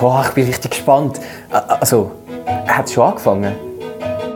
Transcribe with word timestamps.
Boah, 0.00 0.24
ich 0.26 0.34
bin 0.34 0.46
richtig 0.46 0.72
gespannt. 0.72 1.20
Also, 1.50 2.10
hat 2.66 2.86
es 2.86 2.92
schon 2.92 3.04
angefangen? 3.04 3.54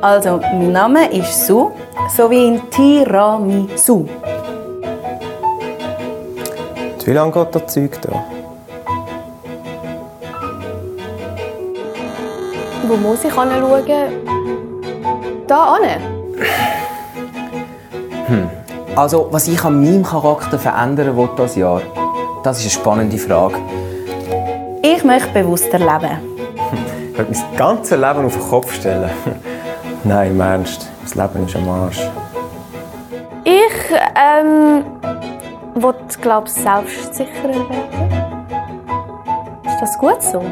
Also, 0.01 0.37
mein 0.37 0.73
Name 0.73 1.11
ist 1.13 1.47
Su, 1.47 1.71
so 2.17 2.31
wie 2.31 2.47
in 2.47 2.71
Tiramisu. 2.71 4.07
Wie 7.05 7.13
lange 7.13 7.33
geht 7.33 7.55
das 7.55 7.67
Zeug 7.73 8.01
da? 8.03 8.23
Wo 12.87 12.97
muss 12.97 13.25
ich 13.25 13.35
hinschauen? 13.35 13.83
Da 15.47 15.77
hin? 15.79 16.03
Hm. 18.27 18.51
Also, 18.95 19.29
was 19.31 19.49
ich 19.49 19.65
an 19.65 19.81
meinem 19.83 20.03
Charakter 20.03 20.59
verändern 20.59 21.17
will 21.17 21.29
das 21.37 21.57
Jahr, 21.57 21.81
das 22.43 22.59
ist 22.59 22.65
eine 22.65 22.71
spannende 22.71 23.19
Frage. 23.19 23.57
Ich 24.91 25.05
möchte 25.05 25.29
bewusster 25.35 25.79
leben. 25.79 26.17
Ich 26.57 27.19
möchte 27.19 27.35
mein 27.35 27.57
ganzes 27.59 27.91
Leben 27.91 28.25
auf 28.25 28.33
den 28.33 28.49
Kopf 28.49 28.73
stellen. 28.73 29.11
Nein, 30.05 30.31
im 30.31 30.41
Ernst. 30.41 30.89
Das 31.03 31.15
Leben 31.15 31.47
ist 31.47 31.57
am 31.57 31.69
Arsch. 31.69 32.01
Ich, 33.45 33.99
ähm, 34.17 34.83
will, 35.75 35.95
glaube 36.23 36.49
selbstsicherer 36.49 37.69
werden. 37.69 38.47
Ist 39.67 39.79
das 39.79 39.99
gut 39.99 40.23
so? 40.23 40.43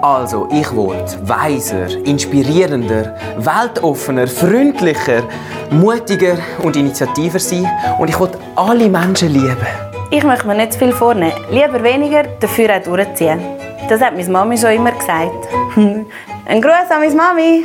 Also, 0.00 0.48
ich 0.52 0.70
will 0.70 1.04
weiser, 1.22 1.88
inspirierender, 2.04 3.16
weltoffener, 3.38 4.28
freundlicher, 4.28 5.24
mutiger 5.70 6.36
und 6.62 6.76
initiativer 6.76 7.40
sein. 7.40 7.68
Und 7.98 8.10
ich 8.10 8.20
will 8.20 8.30
alle 8.54 8.88
Menschen 8.88 9.30
lieben. 9.30 9.56
Ich 10.12 10.22
möchte 10.22 10.46
mir 10.46 10.54
nicht 10.54 10.74
zu 10.74 10.78
viel 10.78 10.92
vornehmen. 10.92 11.32
Lieber 11.50 11.82
weniger, 11.82 12.22
dafür 12.38 12.76
auch 12.76 12.82
durchziehen. 12.84 13.61
Das 13.88 14.00
hat 14.00 14.16
meine 14.16 14.28
Mami 14.28 14.56
schon 14.56 14.70
immer 14.70 14.92
gesagt. 14.92 15.48
Ein 15.76 16.60
Gruß 16.60 16.90
an 16.90 17.00
meine 17.00 17.14
Mami. 17.14 17.64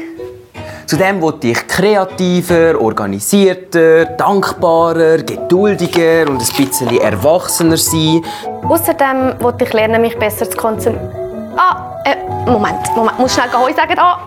Zudem 0.86 1.22
wollte 1.22 1.47
ich 1.47 1.67
kreativer, 1.67 2.80
organisierter, 2.80 4.05
dankbarer, 4.05 5.17
geduldiger 5.17 6.30
und 6.30 6.42
ein 6.42 6.66
bisschen 6.66 6.97
erwachsener 7.02 7.75
sein. 7.75 8.22
Außerdem 8.67 9.36
wollte 9.39 9.66
ich 9.66 9.73
lernen, 9.73 10.02
mich 10.02 10.17
besser 10.17 10.50
zu 10.50 10.55
konzentrieren. 10.55 11.11
Ah, 11.58 12.02
äh, 12.05 12.16
Moment, 12.49 12.95
Moment, 12.95 13.20
muss 13.20 13.33
schnell 13.33 13.52
Heu 13.52 13.73
sagen. 13.73 13.95
Ah. 13.97 14.20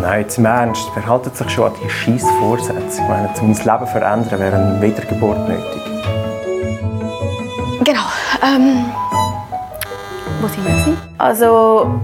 Nein, 0.00 0.20
jetzt 0.20 0.38
im 0.38 0.44
Ernst. 0.44 0.88
Wer 0.94 1.06
haltet 1.06 1.36
sich 1.36 1.50
schon 1.50 1.64
an 1.64 1.72
die 1.82 1.90
scheiß 1.90 2.24
Vorsätze? 2.38 3.02
Ich 3.02 3.08
meine, 3.08 3.28
um 3.40 3.48
mein 3.48 3.56
Leben 3.56 3.86
zu 3.86 3.86
verändern, 3.86 4.38
wäre 4.38 4.56
eine 4.56 4.80
Wiedergeburt 4.80 5.48
nötig. 5.48 5.82
Genau. 7.84 8.02
Ähm, 8.44 8.84
wo 10.40 10.48
sind 10.48 10.64
wir? 10.64 10.96
Also, 11.18 12.00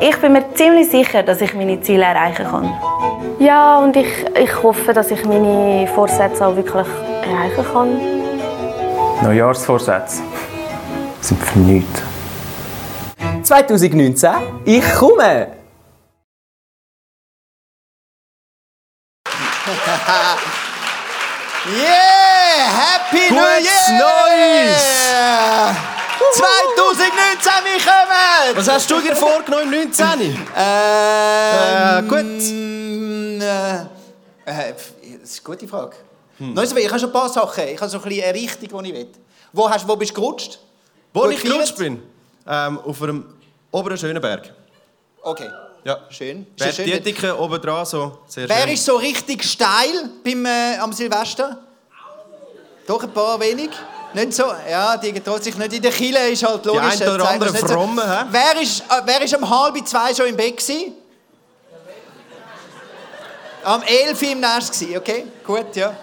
ich 0.00 0.16
bin 0.20 0.32
mir 0.32 0.44
ziemlich 0.54 0.90
sicher, 0.90 1.22
dass 1.22 1.40
ich 1.40 1.54
meine 1.54 1.80
Ziele 1.80 2.04
erreichen 2.04 2.46
kann. 2.46 2.72
Ja, 3.38 3.78
und 3.78 3.96
ich, 3.96 4.08
ich 4.34 4.62
hoffe, 4.62 4.92
dass 4.92 5.10
ich 5.10 5.24
meine 5.24 5.86
Vorsätze 5.94 6.46
auch 6.46 6.56
wirklich 6.56 6.86
erreichen 7.22 7.64
kann. 7.72 8.00
Neujahrsvorsätze 9.22 10.22
sind 11.20 11.42
für 11.42 11.58
nichts. 11.58 12.02
2019, 13.42 14.30
ich 14.64 14.94
komme! 14.94 15.48
yeah! 21.66 22.66
Happy 22.78 23.32
New 23.32 23.40
Year! 23.40 23.98
Neues! 23.98 25.95
2019, 26.32 27.52
wir 27.64 27.78
kommen! 27.84 28.56
Was 28.56 28.68
hast 28.68 28.90
du 28.90 29.00
dir 29.00 29.14
vorgenommen 29.14 29.72
im 29.72 29.88
19? 29.88 30.04
Ähm, 30.20 30.36
äh, 30.56 32.02
gut. 32.02 32.42
Äh, 33.42 33.76
äh, 34.44 34.74
das 35.20 35.30
ist 35.30 35.46
eine 35.46 35.56
gute 35.56 35.68
Frage. 35.68 35.96
Hm. 36.38 36.56
Ich 36.58 36.72
habe 36.72 36.98
schon 37.00 37.08
ein 37.08 37.12
paar 37.12 37.28
Sachen. 37.28 37.68
Ich 37.68 37.80
habe 37.80 37.90
so 37.90 37.98
ein 37.98 38.04
bisschen 38.04 38.24
eine 38.24 38.34
Richtung, 38.34 38.82
die 38.82 38.88
ich 38.90 38.94
will. 38.94 39.08
Wo, 39.52 39.70
hast, 39.70 39.86
wo 39.88 39.96
bist 39.96 40.10
du 40.10 40.20
gerutscht? 40.20 40.58
Wo, 41.12 41.22
wo 41.24 41.28
ich 41.28 41.42
gerutscht 41.42 41.76
bin? 41.76 42.02
Ähm, 42.46 42.78
auf 42.80 43.02
einem 43.02 43.34
oberen 43.70 43.96
Schönenberg. 43.96 44.52
Okay. 45.22 45.50
Ja. 45.84 46.00
Schön. 46.10 46.46
Wer 46.58 46.72
schön. 46.72 46.84
Die 46.86 47.00
Dicke 47.00 47.38
oben 47.38 47.60
dran, 47.60 47.86
so 47.86 48.18
sehr 48.26 48.48
Wer 48.48 48.62
schön. 48.62 48.72
ist 48.72 48.84
so 48.84 48.96
richtig 48.96 49.44
steil 49.44 50.10
beim, 50.24 50.44
äh, 50.44 50.76
am 50.78 50.92
Silvester? 50.92 51.58
Doch 52.86 53.02
ein 53.02 53.12
paar 53.12 53.38
wenig. 53.40 53.70
Nicht 54.14 54.32
so, 54.32 54.44
ja, 54.70 54.96
die 54.96 55.12
getraut 55.12 55.44
sich 55.44 55.56
nicht 55.56 55.72
in 55.72 55.82
der 55.82 55.92
Kille, 55.92 56.30
ist 56.30 56.42
halt 56.42 56.64
logisch. 56.64 56.96
Die 56.96 57.04
ein 57.04 57.10
oder 57.10 57.28
andere 57.28 57.54
fromme, 57.54 58.02
so. 58.02 58.32
Wer 58.32 58.62
ist, 58.62 58.80
äh, 58.80 59.02
wer 59.04 59.22
ist 59.22 59.36
um 59.36 59.48
halb 59.48 59.86
zwei 59.86 60.14
schon 60.14 60.26
im 60.26 60.36
Bett 60.36 60.56
gewesen? 60.56 60.94
Am 63.64 63.82
11 63.82 64.22
im 64.22 64.40
Nest 64.40 64.84
okay, 64.96 65.26
gut, 65.44 65.74
ja. 65.74 65.94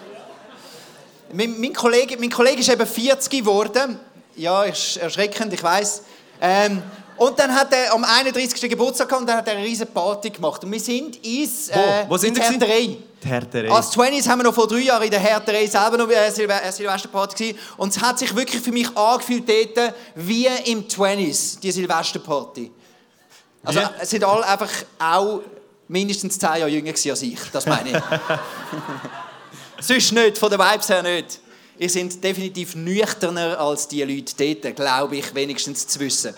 Mein, 1.32 1.58
mein, 1.58 1.72
Kollege, 1.72 2.16
mein 2.18 2.30
Kollege 2.30 2.60
ist 2.60 2.68
eben 2.68 2.86
40 2.86 3.30
geworden. 3.30 3.98
Ja, 4.36 4.64
ist 4.64 4.98
erschreckend, 4.98 5.52
ich 5.52 5.62
weiß. 5.62 6.02
Ähm, 6.40 6.82
und 7.16 7.38
dann 7.38 7.54
hat 7.54 7.72
er 7.72 7.92
am 7.92 8.04
31. 8.04 8.68
Geburtstag 8.68 9.08
gehabt 9.08 9.22
und 9.22 9.28
dann 9.28 9.38
hat 9.38 9.48
er 9.48 9.54
eine 9.54 9.64
riesige 9.64 9.90
Party 9.90 10.30
gemacht. 10.30 10.64
Und 10.64 10.72
wir 10.72 10.80
sind 10.80 11.24
ins 11.24 11.68
äh, 11.68 12.04
Wo? 12.08 12.16
Sind 12.16 12.36
ins 12.36 12.50
Härterei. 12.50 12.96
Härterei. 13.24 13.70
Als 13.70 13.92
20s 13.92 14.28
haben 14.28 14.40
wir 14.40 14.44
noch 14.44 14.54
vor 14.54 14.66
drei 14.66 14.80
Jahren 14.80 15.02
in 15.04 15.10
der 15.10 15.20
Härterei 15.20 15.66
selber 15.66 15.96
noch 15.96 16.08
eine 16.08 16.30
Silve 16.30 16.54
Silvesterparty 16.70 17.36
gewesen. 17.36 17.58
Und 17.76 17.96
es 17.96 18.02
hat 18.02 18.18
sich 18.18 18.34
wirklich 18.34 18.62
für 18.62 18.72
mich 18.72 18.94
angefühlt 18.96 19.48
dort 19.48 19.94
wie 20.16 20.46
im 20.64 20.86
20s, 20.86 21.60
die 21.60 21.70
Silvesterparty. 21.70 22.70
Also 23.64 23.80
yeah. 23.80 23.94
es 23.98 24.10
sind 24.10 24.24
alle 24.24 24.46
einfach 24.46 24.70
auch 24.98 25.40
mindestens 25.88 26.38
zehn 26.38 26.56
Jahre 26.56 26.68
jünger 26.68 26.90
als 26.90 27.22
ich, 27.22 27.38
das 27.52 27.66
meine 27.66 27.90
ich. 27.90 28.02
Sonst 29.80 30.12
nicht, 30.12 30.38
von 30.38 30.50
den 30.50 30.58
Vibes 30.58 30.88
her 30.88 31.02
nicht. 31.02 31.40
Ihr 31.78 31.90
seid 31.90 32.22
definitiv 32.22 32.76
nüchterner 32.76 33.58
als 33.58 33.88
die 33.88 34.02
Leute 34.02 34.34
dort, 34.36 34.76
glaube 34.76 35.16
ich, 35.16 35.34
wenigstens 35.34 35.86
zu 35.86 35.98
wissen. 36.00 36.34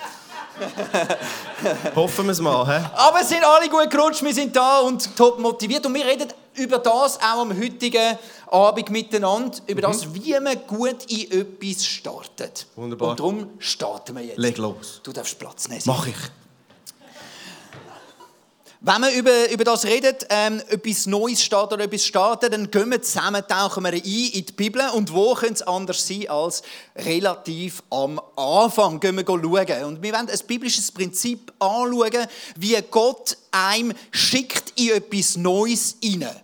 Hoffen 1.95 2.27
wir 2.27 2.33
es 2.33 2.41
mal. 2.41 2.67
He? 2.67 2.87
Aber 2.95 3.21
es 3.21 3.29
sind 3.29 3.45
alle 3.45 3.69
gut 3.69 3.91
gerutscht, 3.91 4.23
wir 4.23 4.35
sind 4.35 4.55
da 4.55 4.81
und 4.81 5.17
top 5.17 5.39
motiviert. 5.39 5.85
Und 5.87 5.95
wir 5.95 6.05
reden 6.05 6.29
über 6.55 6.79
das 6.79 7.19
auch 7.19 7.41
am 7.41 7.57
heutigen 7.57 8.19
Abend 8.51 8.91
miteinander, 8.91 9.59
über 9.67 9.89
mhm. 9.89 9.93
das, 9.93 10.15
wie 10.15 10.39
man 10.41 10.59
gut 10.67 11.05
in 11.11 11.31
etwas 11.31 11.85
startet. 11.85 12.67
Wunderbar. 12.77 13.11
Und 13.11 13.21
darum 13.21 13.51
starten 13.59 14.17
wir 14.17 14.25
jetzt. 14.25 14.39
Leg 14.39 14.57
los. 14.59 15.01
Du 15.03 15.13
darfst 15.13 15.39
Platz 15.39 15.69
nehmen. 15.69 15.83
Mach 15.85 16.07
ich. 16.07 16.17
Wenn 18.89 19.01
wir 19.01 19.11
über, 19.19 19.51
über 19.51 19.65
das 19.65 19.85
reden, 19.85 20.15
ähm, 20.29 20.63
etwas 20.69 21.07
Neues 21.07 21.43
starten 21.43 21.75
oder 21.75 21.83
etwas 21.87 22.05
starten, 22.05 22.53
dann 22.53 22.71
gehen 22.71 22.89
wir 22.89 23.03
zusammen, 23.03 23.43
tauchen 23.49 23.83
wir 23.83 23.93
ein 23.93 23.99
in 23.99 24.47
die 24.47 24.53
Bibel. 24.53 24.81
Und 24.95 25.13
wo 25.13 25.35
könnte 25.35 25.55
es 25.55 25.63
anders 25.63 26.07
sein 26.07 26.29
als 26.29 26.63
relativ 26.95 27.83
am 27.91 28.21
Anfang? 28.37 29.01
Gehen 29.01 29.17
wir 29.17 29.25
schauen. 29.27 29.85
Und 29.87 30.03
wir 30.05 30.13
wollen 30.13 30.31
ein 30.31 30.47
biblisches 30.47 30.93
Prinzip 30.93 31.53
anschauen, 31.59 32.29
wie 32.55 32.79
Gott 32.89 33.37
einem 33.51 33.93
schickt 34.13 34.79
in 34.79 34.91
etwas 34.91 35.37
Neues 35.37 35.97
hinein. 36.01 36.41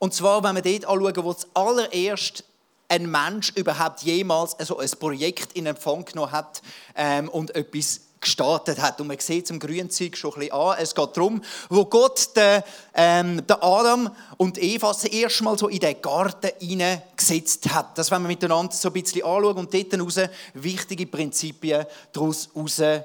Und 0.00 0.12
zwar, 0.12 0.42
wenn 0.42 0.56
wir 0.56 0.62
dort 0.62 0.86
anschauen, 0.86 1.24
wo 1.24 1.34
zuallererst 1.34 2.42
ein 2.88 3.08
Mensch 3.08 3.52
überhaupt 3.54 4.02
jemals 4.02 4.58
also 4.58 4.78
ein 4.78 4.90
Projekt 4.98 5.52
in 5.52 5.66
Empfang 5.66 6.04
genommen 6.04 6.32
hat 6.32 6.62
ähm, 6.96 7.28
und 7.28 7.54
etwas 7.54 8.00
gestartet 8.20 8.80
hat. 8.80 9.00
Und 9.00 9.06
man 9.06 9.18
sieht 9.18 9.44
es 9.44 9.50
im 9.50 9.58
Grünzeug 9.58 10.16
schon 10.16 10.32
ein 10.34 10.40
bisschen 10.40 10.54
an. 10.54 10.76
Es 10.78 10.94
geht 10.94 11.16
darum, 11.16 11.42
wo 11.68 11.84
Gott 11.86 12.36
den, 12.36 12.62
ähm, 12.94 13.46
den 13.46 13.56
Adam 13.60 14.10
und 14.36 14.62
Eva 14.62 14.88
das 14.88 15.04
erste 15.04 15.44
Mal 15.44 15.58
so 15.58 15.68
in 15.68 15.80
den 15.80 16.00
Garten 16.00 16.50
hineingesetzt 16.58 17.72
hat. 17.72 17.96
Das 17.96 18.10
wollen 18.10 18.22
wir 18.22 18.28
miteinander 18.28 18.72
so 18.72 18.88
ein 18.88 18.92
bisschen 18.92 19.24
anschauen 19.24 19.56
und 19.56 19.72
dort 19.72 19.92
heraus 19.92 20.30
wichtige 20.54 21.06
Prinzipien 21.06 21.86
daraus 22.12 22.48
herausnehmen. 22.54 23.04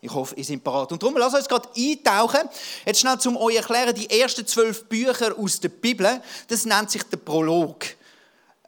Ich 0.00 0.14
hoffe, 0.14 0.36
ihr 0.36 0.44
seid 0.44 0.62
bereit. 0.62 0.92
Und 0.92 1.02
darum, 1.02 1.16
lasst 1.16 1.34
uns 1.34 1.48
gerade 1.48 1.68
eintauchen. 1.76 2.48
Jetzt 2.86 3.00
schnell 3.00 3.18
zum 3.18 3.36
euch 3.36 3.56
erklären, 3.56 3.94
die 3.94 4.08
ersten 4.08 4.46
zwölf 4.46 4.84
Bücher 4.84 5.36
aus 5.36 5.58
der 5.58 5.70
Bibel, 5.70 6.22
das 6.46 6.64
nennt 6.64 6.90
sich 6.90 7.02
der 7.02 7.16
Prolog. 7.16 7.84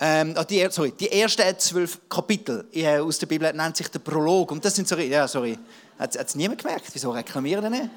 Ähm, 0.02 0.32
ah, 0.34 0.44
die, 0.44 0.66
sorry, 0.70 0.92
die 0.92 1.12
ersten 1.12 1.58
zwölf 1.58 2.00
Kapitel 2.08 2.64
äh, 2.72 2.98
aus 2.98 3.18
der 3.18 3.26
Bibel 3.26 3.52
nennt 3.52 3.76
sich 3.76 3.88
der 3.88 3.98
Prolog. 3.98 4.50
Und 4.50 4.64
das 4.64 4.74
sind 4.74 4.88
so, 4.88 4.96
ja, 4.96 5.28
sorry, 5.28 5.58
hat 5.98 6.16
es 6.16 6.34
niemand 6.34 6.62
gemerkt? 6.62 6.86
Wieso 6.92 7.10
reklamieren 7.10 7.70
die 7.70 7.80
nicht? 7.80 7.90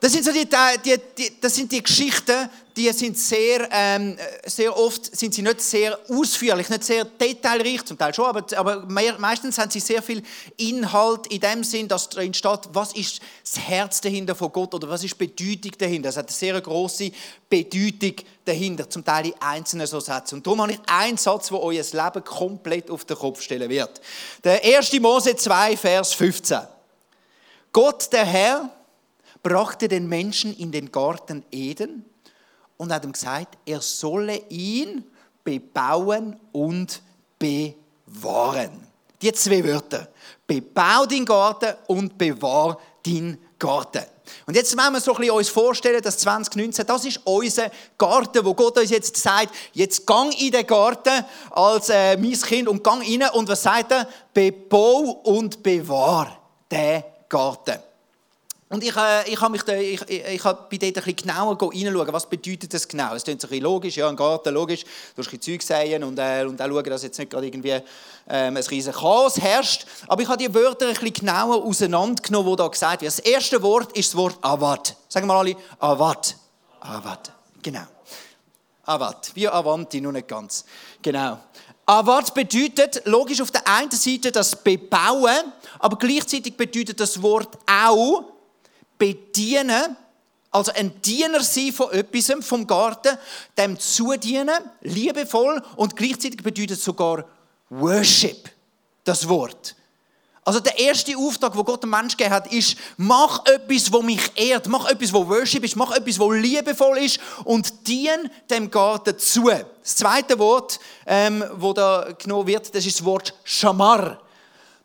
Das 0.00 0.12
sind, 0.12 0.24
so 0.24 0.32
die, 0.32 0.48
die, 0.84 0.96
die, 1.18 1.40
das 1.42 1.54
sind 1.54 1.70
die 1.70 1.82
Geschichten, 1.82 2.48
die 2.74 2.90
sind 2.92 3.18
sehr, 3.18 3.68
ähm, 3.70 4.16
sehr 4.46 4.74
oft 4.74 5.14
sind 5.14 5.34
sie 5.34 5.42
nicht 5.42 5.60
sehr 5.60 5.98
ausführlich, 6.08 6.70
nicht 6.70 6.84
sehr 6.84 7.04
detailreich, 7.04 7.84
zum 7.84 7.98
Teil 7.98 8.14
schon, 8.14 8.24
aber, 8.24 8.44
aber 8.56 8.86
mehr, 8.86 9.18
meistens 9.18 9.58
haben 9.58 9.70
sie 9.70 9.80
sehr 9.80 10.02
viel 10.02 10.22
Inhalt 10.56 11.26
in 11.26 11.40
dem 11.40 11.62
Sinn, 11.62 11.86
dass 11.86 12.08
darin 12.08 12.32
steht, 12.32 12.60
was 12.72 12.94
ist 12.94 13.20
das 13.44 13.58
Herz 13.68 14.00
dahinter 14.00 14.34
von 14.34 14.50
Gott 14.50 14.74
oder 14.74 14.88
was 14.88 15.04
ist 15.04 15.20
die 15.20 15.26
Bedeutung 15.26 15.72
dahinter. 15.76 16.08
Es 16.08 16.16
hat 16.16 16.28
eine 16.28 16.34
sehr 16.34 16.58
große 16.58 17.10
Bedeutung 17.50 18.14
dahinter, 18.46 18.88
zum 18.88 19.04
Teil 19.04 19.26
in 19.26 19.34
einzelnen 19.40 19.86
so 19.86 20.00
Sätzen. 20.00 20.36
Und 20.36 20.46
darum 20.46 20.62
habe 20.62 20.72
ich 20.72 20.80
einen 20.86 21.18
Satz, 21.18 21.48
der 21.48 21.60
euer 21.60 21.84
Leben 21.84 22.24
komplett 22.24 22.90
auf 22.90 23.04
den 23.04 23.18
Kopf 23.18 23.42
stellen 23.42 23.68
wird. 23.68 24.00
Der 24.42 24.64
1. 24.64 24.98
Mose 25.00 25.36
2, 25.36 25.76
Vers 25.76 26.14
15. 26.14 26.60
Gott, 27.72 28.10
der 28.12 28.24
Herr, 28.24 28.70
brachte 29.42 29.88
den 29.88 30.08
Menschen 30.08 30.56
in 30.56 30.72
den 30.72 30.90
Garten 30.90 31.44
Eden 31.50 32.04
und 32.76 32.92
hat 32.92 33.04
ihm 33.04 33.12
gesagt, 33.12 33.58
er 33.66 33.80
solle 33.80 34.42
ihn 34.48 35.04
bebauen 35.44 36.38
und 36.52 37.02
bewahren. 37.38 38.86
Die 39.20 39.32
zwei 39.32 39.64
Wörter. 39.64 40.08
Bebau 40.46 41.06
den 41.06 41.24
Garten 41.24 41.74
und 41.86 42.16
bewahr 42.16 42.78
den 43.04 43.38
Garten. 43.58 44.04
Und 44.46 44.56
jetzt 44.56 44.76
wollen 44.76 44.92
wir 44.92 45.00
so 45.00 45.12
ein 45.12 45.18
bisschen 45.18 45.34
uns 45.34 45.48
vorstellen, 45.48 46.00
dass 46.02 46.18
2019, 46.18 46.86
das 46.86 47.04
ist 47.04 47.20
unser 47.24 47.70
Garten, 47.98 48.44
wo 48.44 48.54
Gott 48.54 48.78
uns 48.78 48.90
jetzt 48.90 49.16
sagt, 49.16 49.54
jetzt 49.72 50.06
gang 50.06 50.32
in 50.40 50.52
den 50.52 50.66
Garten 50.66 51.24
als 51.50 51.88
äh, 51.88 52.16
mein 52.16 52.32
Kind 52.32 52.68
und 52.68 52.82
gang 52.82 53.02
rein. 53.02 53.28
Und 53.34 53.48
was 53.48 53.62
sagt 53.62 53.92
er? 53.92 54.08
Bebau 54.32 55.20
und 55.24 55.62
bewahr 55.62 56.38
den 56.70 57.02
Garten. 57.28 57.78
Und 58.72 58.84
ich, 58.84 58.94
äh, 58.94 59.28
ich 59.28 59.40
habe 59.40 59.50
mich 59.50 59.62
da, 59.64 59.74
ich, 59.74 60.00
ich, 60.08 60.24
ich 60.24 60.44
habe 60.44 60.66
bei 60.70 60.76
dort 60.76 60.96
ein 60.96 61.02
bisschen 61.02 61.16
genauer 61.16 61.58
reinschauen, 61.60 62.12
was 62.12 62.26
bedeutet 62.26 62.72
das 62.72 62.86
genau. 62.86 63.16
Es 63.16 63.24
klingt 63.24 63.42
ein 63.42 63.48
bisschen 63.48 63.64
logisch, 63.64 63.96
ja, 63.96 64.08
ein 64.08 64.14
Garten, 64.14 64.54
logisch, 64.54 64.84
du 64.84 64.88
hast 65.18 65.26
ein 65.26 65.38
bisschen 65.38 65.58
Zeug 65.58 65.62
säen 65.62 66.04
und, 66.04 66.16
äh, 66.20 66.44
und 66.44 66.62
auch 66.62 66.68
schauen, 66.68 66.84
dass 66.84 67.02
jetzt 67.02 67.18
nicht 67.18 67.32
gerade 67.32 67.48
irgendwie 67.48 67.72
ähm, 67.72 67.82
ein 68.28 68.56
riesiges 68.56 68.94
Chaos 68.94 69.40
herrscht. 69.40 69.86
Aber 70.06 70.22
ich 70.22 70.28
habe 70.28 70.38
die 70.38 70.54
Wörter 70.54 70.86
ein 70.86 70.94
bisschen 70.94 71.12
genauer 71.12 71.64
auseinandergenommen, 71.64 72.46
wo 72.46 72.54
da 72.54 72.68
gesagt 72.68 73.02
wird. 73.02 73.10
Das 73.10 73.18
erste 73.18 73.60
Wort 73.60 73.90
ist 73.96 74.10
das 74.10 74.16
Wort 74.16 74.38
Avat. 74.40 74.94
Sagen 75.08 75.26
wir 75.26 75.34
alle, 75.34 75.56
Avat. 75.80 76.36
Avat, 76.78 77.32
genau. 77.60 77.86
Avat, 78.84 79.32
wie 79.34 79.48
Avanti, 79.48 80.00
nur 80.00 80.12
nicht 80.12 80.28
ganz. 80.28 80.64
Genau. 81.02 81.38
Avat 81.86 82.32
bedeutet, 82.34 83.02
logisch 83.04 83.40
auf 83.40 83.50
der 83.50 83.66
einen 83.66 83.90
Seite 83.90 84.30
das 84.30 84.54
Bebauen, 84.54 85.52
aber 85.80 85.98
gleichzeitig 85.98 86.56
bedeutet 86.56 87.00
das 87.00 87.20
Wort 87.20 87.58
auch, 87.66 88.29
bedienen, 89.00 89.96
also 90.52 90.72
ein 90.72 91.00
Diener 91.02 91.42
sein 91.42 91.72
von 91.72 91.90
etwas, 91.90 92.32
vom 92.46 92.66
Garten, 92.66 93.16
dem 93.58 93.78
zudienen, 93.78 94.58
liebevoll 94.82 95.62
und 95.76 95.96
gleichzeitig 95.96 96.42
bedeutet 96.42 96.80
sogar 96.80 97.24
Worship, 97.70 98.50
das 99.04 99.28
Wort. 99.28 99.74
Also 100.44 100.58
der 100.58 100.78
erste 100.78 101.16
Auftrag, 101.16 101.56
wo 101.56 101.62
Gott 101.62 101.82
dem 101.82 101.90
Mensch 101.90 102.16
gegeben 102.16 102.34
hat, 102.34 102.52
ist, 102.52 102.76
mach 102.96 103.44
etwas, 103.46 103.92
wo 103.92 104.02
mich 104.02 104.32
ehrt, 104.34 104.66
mach 104.68 104.88
etwas, 104.88 105.12
wo 105.12 105.28
Worship 105.28 105.62
ist, 105.64 105.76
mach 105.76 105.92
etwas, 105.92 106.18
wo 106.18 106.32
liebevoll 106.32 106.98
ist 106.98 107.20
und 107.44 107.86
dien 107.86 108.30
dem 108.48 108.70
Garten 108.70 109.18
zu. 109.18 109.48
Das 109.48 109.96
zweite 109.96 110.38
Wort, 110.38 110.80
ähm, 111.06 111.44
wo 111.54 111.72
da 111.72 112.08
genommen 112.18 112.46
wird, 112.46 112.74
das 112.74 112.84
ist 112.84 112.98
das 112.98 113.04
Wort 113.04 113.34
Shamar. 113.44 114.20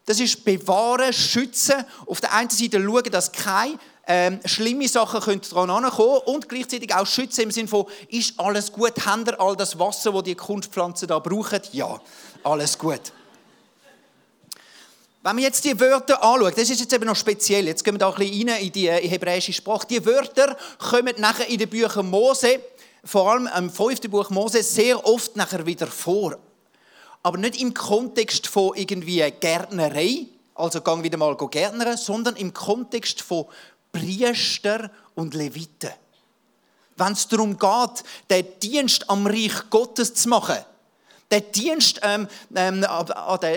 Das 0.06 0.20
ist 0.20 0.46
bewahren, 0.46 1.12
schützen, 1.12 1.84
auf 2.06 2.22
der 2.22 2.34
einen 2.34 2.50
Seite 2.52 2.84
schauen, 2.84 3.12
dass 3.12 3.32
kein 3.32 3.80
ähm, 4.07 4.40
schlimme 4.46 4.88
Sachen 4.88 5.19
können 5.19 5.42
daran 5.50 5.90
kommen 5.90 6.22
und 6.25 6.48
gleichzeitig 6.48 6.94
auch 6.94 7.07
schützen 7.07 7.42
im 7.42 7.52
Sinne 7.52 7.68
von, 7.68 7.86
ist 8.10 8.40
alles 8.40 8.72
gut, 8.72 9.06
haben 9.06 9.25
ihr 9.25 9.40
all 9.40 9.56
das 9.56 9.80
Wasser, 9.80 10.12
das 10.12 10.24
die 10.24 10.36
Kunstpflanzen 10.36 11.07
da 11.07 11.19
brauchen? 11.19 11.62
Ja, 11.72 12.00
alles 12.44 12.78
gut. 12.78 13.12
Wenn 15.24 15.38
wir 15.38 15.44
jetzt 15.44 15.66
die 15.66 15.80
Wörter 15.80 16.24
anschauen, 16.24 16.54
das 16.56 16.69
ist 16.69 16.81
jetzt 16.81 16.94
eben 16.94 17.06
noch 17.06 17.16
speziell, 17.16 17.66
jetzt 17.66 17.84
gehen 17.84 17.96
wir 17.96 17.98
da 17.98 18.10
ein 18.10 18.16
bisschen 18.16 18.48
rein 18.48 18.62
in 18.62 18.72
die 18.72 18.88
äh, 18.88 19.10
hebräische 19.10 19.54
Sprache. 19.54 19.88
Die 19.88 20.06
Wörter 20.06 20.56
kommen 20.78 21.16
nachher 21.18 21.50
in 21.50 21.58
den 21.58 21.68
Büchern 21.68 22.08
Mose, 22.12 22.60
vor 23.04 23.31
allem 23.31 23.50
im 23.58 23.72
fünften 23.72 24.12
Buch 24.12 24.30
Mose, 24.30 24.62
sehr 24.62 25.04
oft 25.04 25.36
nachher 25.36 25.66
wieder 25.66 25.88
vor. 25.88 26.38
Aber 27.24 27.40
nicht 27.40 27.60
im 27.60 27.74
Kontext 27.74 28.46
von 28.46 28.75
irgendwie 28.75 29.24
Gärtnerei, 29.40 30.28
also 30.54 30.80
gang 30.81 31.04
wieder 31.04 31.18
mal 31.18 31.36
gärtnern, 31.36 31.98
sondern 31.98 32.36
im 32.36 32.54
Kontext 32.54 33.24
von 33.24 33.46
Priester 33.96 34.92
und 35.16 35.34
Leviten. 35.34 35.92
Wenn 36.98 37.14
es 37.14 37.28
darum 37.28 37.58
geht, 37.58 38.04
den 38.30 38.60
Dienst 38.62 39.10
am 39.10 39.28
Reich 39.28 39.70
Gottes 39.70 40.14
zu 40.14 40.30
machen, 40.30 40.58
den 41.32 41.52
Dienst 41.52 42.00
ähm, 42.04 42.28
ähm, 42.56 42.86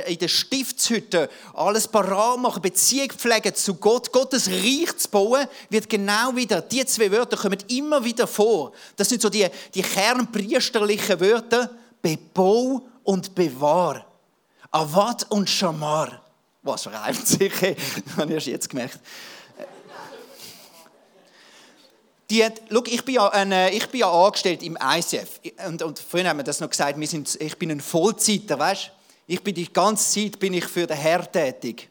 in 0.07 0.19
der 0.19 0.29
Stiftshütte, 0.29 1.29
alles 1.55 1.87
parat 1.87 2.39
machen, 2.39 2.63
Beziehung 2.63 3.11
pflegen 3.11 3.55
zu 3.55 3.75
Gott, 3.75 4.11
Gottes 4.11 4.49
Reich 4.49 4.97
zu 4.97 5.09
bauen, 5.09 5.47
wird 5.69 5.89
genau 5.89 6.35
wieder, 6.35 6.63
die 6.63 6.85
zwei 6.87 7.13
Wörter 7.13 7.37
kommen 7.37 7.59
immer 7.69 8.03
wieder 8.03 8.27
vor. 8.27 8.73
Das 8.97 9.09
sind 9.09 9.21
so 9.21 9.29
die, 9.29 9.47
die 9.75 9.83
kernpriesterlichen 9.83 11.21
Wörter, 11.21 11.71
Bebau 12.01 12.83
und 13.05 13.35
Bewahr. 13.35 14.05
Avat 14.71 15.31
und 15.31 15.49
Shamar. 15.49 16.23
Was 16.63 16.87
reimt 16.87 17.27
sich? 17.27 17.53
Das 17.61 18.17
habe 18.17 18.31
ich 18.31 18.35
erst 18.35 18.47
jetzt 18.47 18.69
gemerkt. 18.71 18.99
Die, 22.31 22.45
schau, 22.71 22.83
ich, 22.85 23.05
bin 23.05 23.15
ja 23.15 23.29
äh, 23.29 23.75
ich 23.75 23.87
bin 23.89 24.01
ja 24.01 24.11
angestellt 24.11 24.63
im 24.63 24.77
ICF. 24.81 25.41
Und, 25.67 25.83
und 25.83 25.99
vorhin 25.99 26.29
haben 26.29 26.37
wir 26.37 26.45
das 26.45 26.61
noch 26.61 26.69
gesagt, 26.69 26.99
wir 27.01 27.07
sind, 27.07 27.35
ich 27.41 27.57
bin 27.57 27.71
ein 27.71 27.81
Vollzeiter, 27.81 28.59
weißt 28.59 28.91
Ich 29.27 29.43
bin 29.43 29.55
die 29.55 29.73
ganze 29.73 30.11
Zeit 30.11 30.39
bin 30.39 30.53
ich 30.53 30.67
für 30.67 30.87
den 30.87 30.97
Herr 30.97 31.31
tätig. 31.31 31.89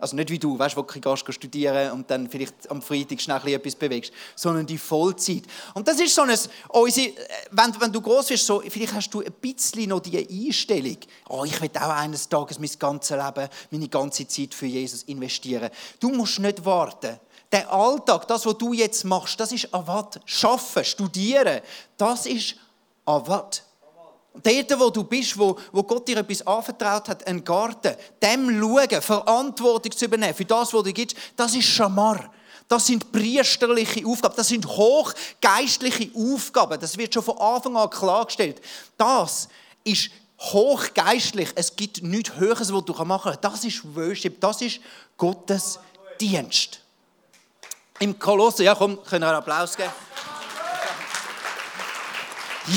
Also 0.00 0.14
nicht 0.14 0.30
wie 0.30 0.38
du, 0.38 0.56
weißt, 0.56 0.76
wo 0.76 0.82
du 0.82 1.00
gehst 1.00 1.34
studieren 1.34 1.90
und 1.90 2.08
dann 2.08 2.28
vielleicht 2.28 2.70
am 2.70 2.80
Freitag 2.80 3.20
schnell 3.20 3.48
etwas 3.48 3.74
bewegst, 3.74 4.12
sondern 4.36 4.64
die 4.64 4.78
Vollzeit. 4.78 5.42
Und 5.74 5.88
das 5.88 5.98
ist 5.98 6.14
so 6.14 6.22
ein, 6.22 6.38
unsere, 6.68 7.12
wenn, 7.50 7.80
wenn 7.80 7.92
du 7.92 8.00
groß 8.00 8.30
wirst, 8.30 8.46
so, 8.46 8.60
vielleicht 8.60 8.92
hast 8.92 9.10
du 9.10 9.22
ein 9.22 9.32
bisschen 9.40 9.88
noch 9.88 10.00
die 10.00 10.18
Einstellung, 10.18 10.98
oh, 11.28 11.44
ich 11.44 11.60
will 11.60 11.70
auch 11.74 11.88
eines 11.88 12.28
Tages 12.28 12.60
mein 12.60 12.70
ganzes 12.78 13.16
Leben, 13.16 13.48
meine 13.72 13.88
ganze 13.88 14.28
Zeit 14.28 14.54
für 14.54 14.66
Jesus 14.66 15.02
investieren. 15.04 15.70
Du 15.98 16.10
musst 16.10 16.38
nicht 16.38 16.64
warten, 16.64 17.18
der 17.50 17.72
Alltag, 17.72 18.28
das, 18.28 18.44
was 18.44 18.58
du 18.58 18.72
jetzt 18.72 19.04
machst, 19.04 19.38
das 19.40 19.52
ist 19.52 19.72
Avat. 19.72 20.20
Schaffen, 20.24 20.84
studieren, 20.84 21.60
das 21.96 22.26
ist 22.26 22.56
Avat. 23.04 23.62
Dort, 24.42 24.78
wo 24.78 24.90
du 24.90 25.04
bist, 25.04 25.36
wo, 25.38 25.58
wo 25.72 25.82
Gott 25.82 26.06
dir 26.06 26.18
etwas 26.18 26.46
anvertraut 26.46 27.08
hat, 27.08 27.26
einen 27.26 27.42
Garten, 27.42 27.96
dem 28.22 28.60
schauen, 28.60 29.02
Verantwortung 29.02 29.92
zu 29.92 30.04
übernehmen 30.04 30.34
für 30.34 30.44
das, 30.44 30.72
was 30.72 30.82
du 30.82 30.92
gibst, 30.92 31.16
das 31.34 31.54
ist 31.54 31.64
Schamar. 31.64 32.30
Das 32.68 32.86
sind 32.86 33.10
priesterliche 33.10 34.06
Aufgaben, 34.06 34.36
das 34.36 34.48
sind 34.48 34.66
hochgeistliche 34.66 36.10
Aufgaben. 36.14 36.78
Das 36.78 36.98
wird 36.98 37.14
schon 37.14 37.22
von 37.22 37.38
Anfang 37.38 37.76
an 37.78 37.88
klargestellt. 37.88 38.60
Das 38.98 39.48
ist 39.84 40.10
hochgeistlich. 40.38 41.48
Es 41.54 41.74
gibt 41.74 42.02
nichts 42.02 42.36
Höheres, 42.36 42.72
was 42.72 42.84
du 42.84 42.92
machen 43.04 43.32
kannst. 43.32 43.44
Das 43.44 43.64
ist 43.64 43.96
Worship, 43.96 44.38
das 44.38 44.60
ist 44.60 44.80
Gottes 45.16 45.78
Dienst. 46.20 46.80
Im 48.00 48.18
Kolosser, 48.18 48.64
ja 48.64 48.74
komm, 48.74 49.02
können 49.04 49.22
wir 49.22 49.28
einen 49.28 49.38
Applaus 49.38 49.76
geben? 49.76 49.90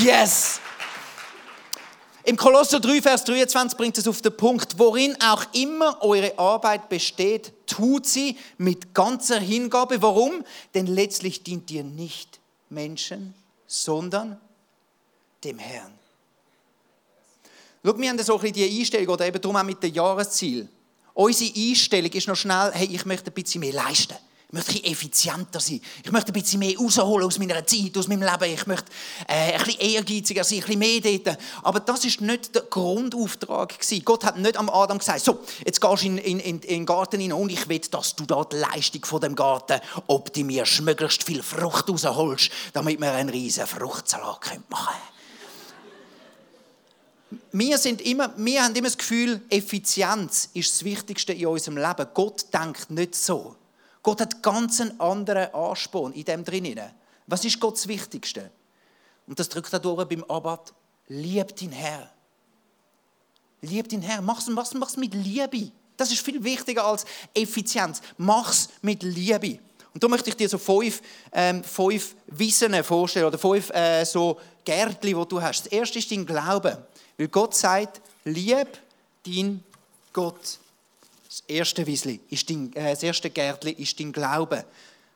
Yes! 0.03 0.59
Im 2.23 2.37
Kolosser 2.37 2.79
3, 2.79 3.01
Vers 3.01 3.23
23 3.25 3.77
bringt 3.77 3.97
es 3.97 4.07
auf 4.07 4.21
den 4.21 4.35
Punkt, 4.35 4.77
worin 4.77 5.15
auch 5.21 5.43
immer 5.53 6.01
eure 6.01 6.37
Arbeit 6.37 6.87
besteht, 6.87 7.51
tut 7.65 8.05
sie 8.05 8.37
mit 8.57 8.93
ganzer 8.93 9.39
Hingabe. 9.39 10.01
Warum? 10.01 10.43
Denn 10.73 10.85
letztlich 10.85 11.43
dient 11.43 11.69
ihr 11.71 11.83
nicht 11.83 12.39
Menschen, 12.69 13.33
sondern 13.65 14.39
dem 15.43 15.57
Herrn. 15.57 15.91
Schau, 17.83 17.97
wir 17.97 18.09
haben 18.09 18.23
so 18.23 18.35
ein 18.35 18.41
bisschen 18.41 18.53
die 18.53 18.79
Einstellung, 18.79 19.07
oder 19.07 19.25
eben 19.25 19.41
darum 19.41 19.55
auch 19.55 19.63
mit 19.63 19.81
dem 19.81 19.93
Jahresziel. 19.93 20.69
Unsere 21.13 21.51
Einstellung 21.55 22.11
ist 22.11 22.27
noch 22.27 22.35
schnell, 22.35 22.71
hey, 22.73 22.87
ich 22.91 23.05
möchte 23.05 23.31
ein 23.31 23.33
bisschen 23.33 23.61
mehr 23.61 23.73
leisten. 23.73 24.15
Ich 24.53 24.57
möchte 24.57 24.83
effizienter 24.83 25.61
sein. 25.61 25.79
Ich 26.03 26.11
möchte 26.11 26.33
ein 26.33 26.41
bisschen 26.41 26.59
mehr 26.59 26.77
rausholen 26.77 27.25
aus 27.25 27.39
meiner 27.39 27.65
Zeit, 27.65 27.97
aus 27.97 28.09
meinem 28.09 28.23
Leben. 28.23 28.53
Ich 28.53 28.67
möchte 28.67 28.91
äh, 29.25 29.53
ein 29.53 29.63
bisschen 29.63 29.79
ehrgeiziger 29.79 30.43
sein, 30.43 30.57
ein 30.57 30.65
bisschen 30.65 30.79
mehr 30.79 30.99
dort. 30.99 31.37
Aber 31.63 31.79
das 31.79 32.03
ist 32.03 32.19
nicht 32.19 32.53
der 32.53 32.63
Grundauftrag. 32.63 33.79
Gewesen. 33.79 34.03
Gott 34.03 34.25
hat 34.25 34.37
nicht 34.37 34.57
am 34.57 34.69
Adam 34.69 34.97
gesagt, 34.97 35.21
so, 35.21 35.39
jetzt 35.65 35.79
gehst 35.79 36.03
du 36.03 36.07
in, 36.07 36.17
in, 36.17 36.39
in, 36.41 36.59
in 36.59 36.59
den 36.59 36.85
Garten 36.85 37.21
hinein 37.21 37.39
und 37.39 37.49
ich 37.49 37.69
will, 37.69 37.79
dass 37.79 38.13
du 38.13 38.25
da 38.25 38.43
die 38.43 38.57
Leistung 38.57 39.05
von 39.05 39.21
dem 39.21 39.35
Garten 39.35 39.79
optimierst, 40.07 40.81
möglichst 40.81 41.23
viel 41.23 41.41
Frucht 41.41 41.87
rausholst, 41.89 42.51
damit 42.73 42.99
wir 42.99 43.13
einen 43.13 43.29
riesen 43.29 43.65
Fruchtsalat 43.65 44.59
machen 44.67 44.99
können. 47.29 47.41
Wir, 47.53 47.77
sind 47.77 48.01
immer, 48.01 48.33
wir 48.35 48.63
haben 48.63 48.75
immer 48.75 48.89
das 48.89 48.97
Gefühl, 48.97 49.39
Effizienz 49.49 50.49
ist 50.53 50.73
das 50.73 50.83
Wichtigste 50.83 51.31
in 51.31 51.47
unserem 51.47 51.77
Leben. 51.77 52.05
Gott 52.13 52.53
denkt 52.53 52.89
nicht 52.89 53.15
so. 53.15 53.55
Gott 54.03 54.21
hat 54.21 54.41
ganz 54.41 54.81
einen 54.81 54.99
anderen 54.99 55.53
Ansporn 55.53 56.13
in 56.13 56.25
dem 56.25 56.43
drinnen. 56.43 56.91
Was 57.27 57.45
ist 57.45 57.59
Gott 57.59 57.75
das 57.75 57.87
Wichtigste? 57.87 58.49
Und 59.27 59.39
das 59.39 59.49
drückt 59.49 59.71
er 59.71 59.79
durch 59.79 60.07
beim 60.07 60.23
Abbat. 60.25 60.73
Lieb 61.07 61.55
dein 61.55 61.71
Herr. 61.71 62.09
Lieb 63.61 63.89
dein 63.89 64.01
Herr. 64.01 64.21
Mach's, 64.21 64.47
mach's, 64.47 64.73
mach's 64.73 64.97
mit 64.97 65.13
Liebe. 65.13 65.71
Das 65.95 66.11
ist 66.11 66.25
viel 66.25 66.43
wichtiger 66.43 66.83
als 66.85 67.05
Effizienz. 67.33 68.01
Mach's 68.17 68.69
mit 68.81 69.03
Liebe. 69.03 69.59
Und 69.93 70.03
da 70.03 70.07
möchte 70.07 70.29
ich 70.29 70.37
dir 70.37 70.49
so 70.49 70.57
fünf, 70.57 71.01
ähm, 71.31 71.63
fünf 71.63 72.15
Wissen 72.27 72.83
vorstellen 72.83 73.25
oder 73.25 73.37
fünf 73.37 73.69
äh, 73.71 74.03
so 74.05 74.39
Gärtchen, 74.63 75.01
die 75.01 75.27
du 75.27 75.41
hast. 75.41 75.65
Das 75.65 75.71
erste 75.71 75.99
ist 75.99 76.09
dein 76.11 76.25
Glaube. 76.25 76.85
Weil 77.17 77.27
Gott 77.27 77.55
sagt, 77.55 78.01
lieb 78.23 78.67
dein 79.25 79.63
Gott. 80.13 80.59
Das 81.31 81.43
erste 81.47 81.87
Wiesli 81.87 82.19
ist 82.29 82.49
dein, 82.49 82.73
äh, 82.73 82.91
das 82.91 83.03
erste 83.03 83.29
Gärtchen 83.29 83.77
ist 83.77 83.97
dein 83.97 84.11
Glaube. 84.11 84.65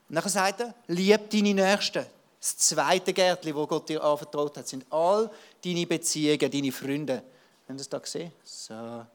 Und 0.07 0.15
dann 0.15 0.29
sagt 0.29 0.61
er, 0.61 0.73
lieb 0.87 1.29
deine 1.29 1.53
Nächsten. 1.53 2.05
Das 2.39 2.57
zweite 2.57 3.11
Gärtchen, 3.11 3.53
wo 3.53 3.67
Gott 3.67 3.89
dir 3.89 4.01
anvertraut 4.01 4.55
hat, 4.55 4.65
sind 4.65 4.85
all 4.89 5.29
deine 5.61 5.85
Beziehungen, 5.85 6.49
deine 6.49 6.71
Freunde. 6.71 7.21
Haben 7.67 7.77
Sie 7.77 7.83
das 7.83 7.89
da 7.89 7.99
gesehen? 7.99 8.31
So. 8.45 9.05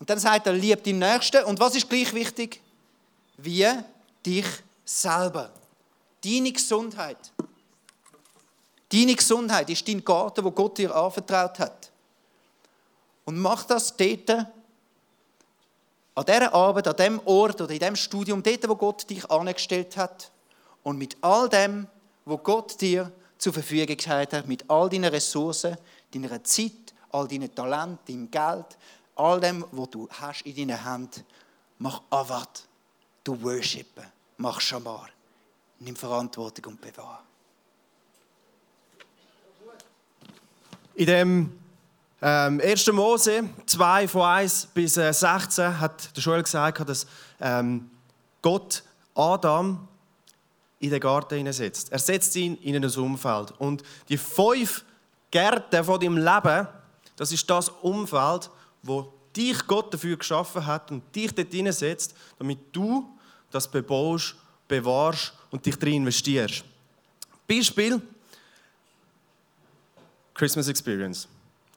Und 0.00 0.10
dann 0.10 0.18
sagt 0.18 0.48
er, 0.48 0.52
lieb 0.52 0.82
deinen 0.82 0.98
Nächsten. 0.98 1.44
Und 1.44 1.60
was 1.60 1.76
ist 1.76 1.88
gleich 1.88 2.12
wichtig? 2.12 2.60
Wie 3.36 3.68
dich 4.26 4.46
selber. 4.84 5.52
Deine 6.24 6.50
Gesundheit. 6.50 7.30
Deine 8.92 9.14
Gesundheit 9.14 9.70
ist 9.70 9.86
dein 9.86 10.04
Garten, 10.04 10.42
wo 10.42 10.50
Gott 10.50 10.76
dir 10.78 10.92
anvertraut 10.92 11.60
hat. 11.60 11.92
Und 13.24 13.38
mach 13.38 13.62
das 13.62 13.96
dort, 13.96 14.48
an 16.14 16.24
dieser 16.24 16.52
Arbeit, 16.52 16.88
an 16.88 16.96
dem 16.96 17.20
Ort 17.24 17.60
oder 17.60 17.72
in 17.72 17.78
dem 17.78 17.96
Studium, 17.96 18.42
dort, 18.42 18.68
wo 18.68 18.74
Gott 18.74 19.08
dich 19.08 19.30
angestellt 19.30 19.96
hat. 19.96 20.30
Und 20.82 20.98
mit 20.98 21.16
all 21.20 21.48
dem, 21.48 21.86
wo 22.24 22.38
Gott 22.38 22.80
dir 22.80 23.12
zur 23.38 23.52
Verfügung 23.52 23.96
gestellt 23.96 24.32
hat, 24.32 24.48
mit 24.48 24.68
all 24.68 24.88
deinen 24.88 25.10
Ressourcen, 25.10 25.76
deiner 26.12 26.42
Zeit, 26.44 26.94
all 27.10 27.28
deinen 27.28 27.54
Talent, 27.54 28.00
deinem 28.08 28.30
Geld, 28.30 28.66
all 29.16 29.40
dem, 29.40 29.64
was 29.72 29.90
du 29.90 30.08
hast 30.10 30.42
in 30.42 30.56
deinen 30.56 30.84
Händen, 30.84 31.24
mach 31.78 32.02
Avat, 32.10 32.66
du 33.24 33.40
worshipen, 33.42 34.04
mach 34.36 34.60
Schamar, 34.60 35.08
nimm 35.78 35.96
Verantwortung 35.96 36.72
und 36.72 36.80
bewahr. 36.80 37.22
In 40.94 41.06
dem 41.06 41.59
ähm, 42.22 42.60
1. 42.60 42.92
Mose 42.92 43.48
2 43.66 44.08
von 44.08 44.22
1 44.22 44.68
bis 44.74 44.94
16 44.94 45.64
äh, 45.64 45.68
hat 45.74 46.16
der 46.16 46.22
Joel 46.22 46.42
gesagt, 46.42 46.88
dass 46.88 47.06
ähm, 47.40 47.90
Gott 48.42 48.82
Adam 49.14 49.88
in 50.80 50.90
den 50.90 51.00
Garten 51.00 51.36
hineinsetzt. 51.36 51.92
Er 51.92 51.98
setzt 51.98 52.34
ihn 52.36 52.56
in 52.56 52.76
ein 52.76 52.84
Umfeld. 52.84 53.52
Und 53.58 53.82
die 54.08 54.16
fünf 54.16 54.84
Gärten 55.30 55.84
von 55.84 56.00
deinem 56.00 56.16
Leben, 56.16 56.68
das 57.16 57.32
ist 57.32 57.48
das 57.48 57.68
Umfeld, 57.68 58.50
wo 58.82 59.12
dich 59.36 59.66
Gott 59.66 59.92
dafür 59.92 60.16
geschaffen 60.16 60.66
hat 60.66 60.90
und 60.90 61.14
dich 61.14 61.34
dort 61.34 61.52
hineinsetzt, 61.52 62.14
damit 62.38 62.58
du 62.72 63.08
das 63.50 63.70
bebaust, 63.70 64.36
bewahrst 64.66 65.32
und 65.50 65.64
dich 65.64 65.76
drin 65.76 65.94
investierst. 65.94 66.64
Beispiel 67.46 68.00
Christmas 70.34 70.68
Experience. 70.68 71.28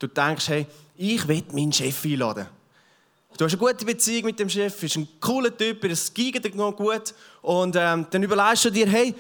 Du 0.04 0.10
denkst, 0.10 0.50
hey, 0.50 0.68
ich 0.98 1.26
will 1.30 1.42
meinen 1.54 1.72
Chef 1.72 2.04
einladen. 2.04 2.46
Du 3.38 3.46
hast 3.46 3.54
eine 3.54 3.58
gute 3.58 3.86
Beziehung 3.86 4.26
mit 4.26 4.38
dem 4.38 4.50
Chef, 4.50 4.84
ist 4.84 4.98
ein 4.98 5.08
cooler 5.22 5.56
Typ, 5.56 5.82
es 5.86 6.14
geht 6.14 6.44
dir 6.44 6.52
gut. 6.52 7.14
Und 7.42 7.78
ähm, 7.78 8.06
dann 8.10 8.22
überlegst 8.22 8.66
du 8.66 8.70
dir, 8.70 8.86
hey, 8.86 9.16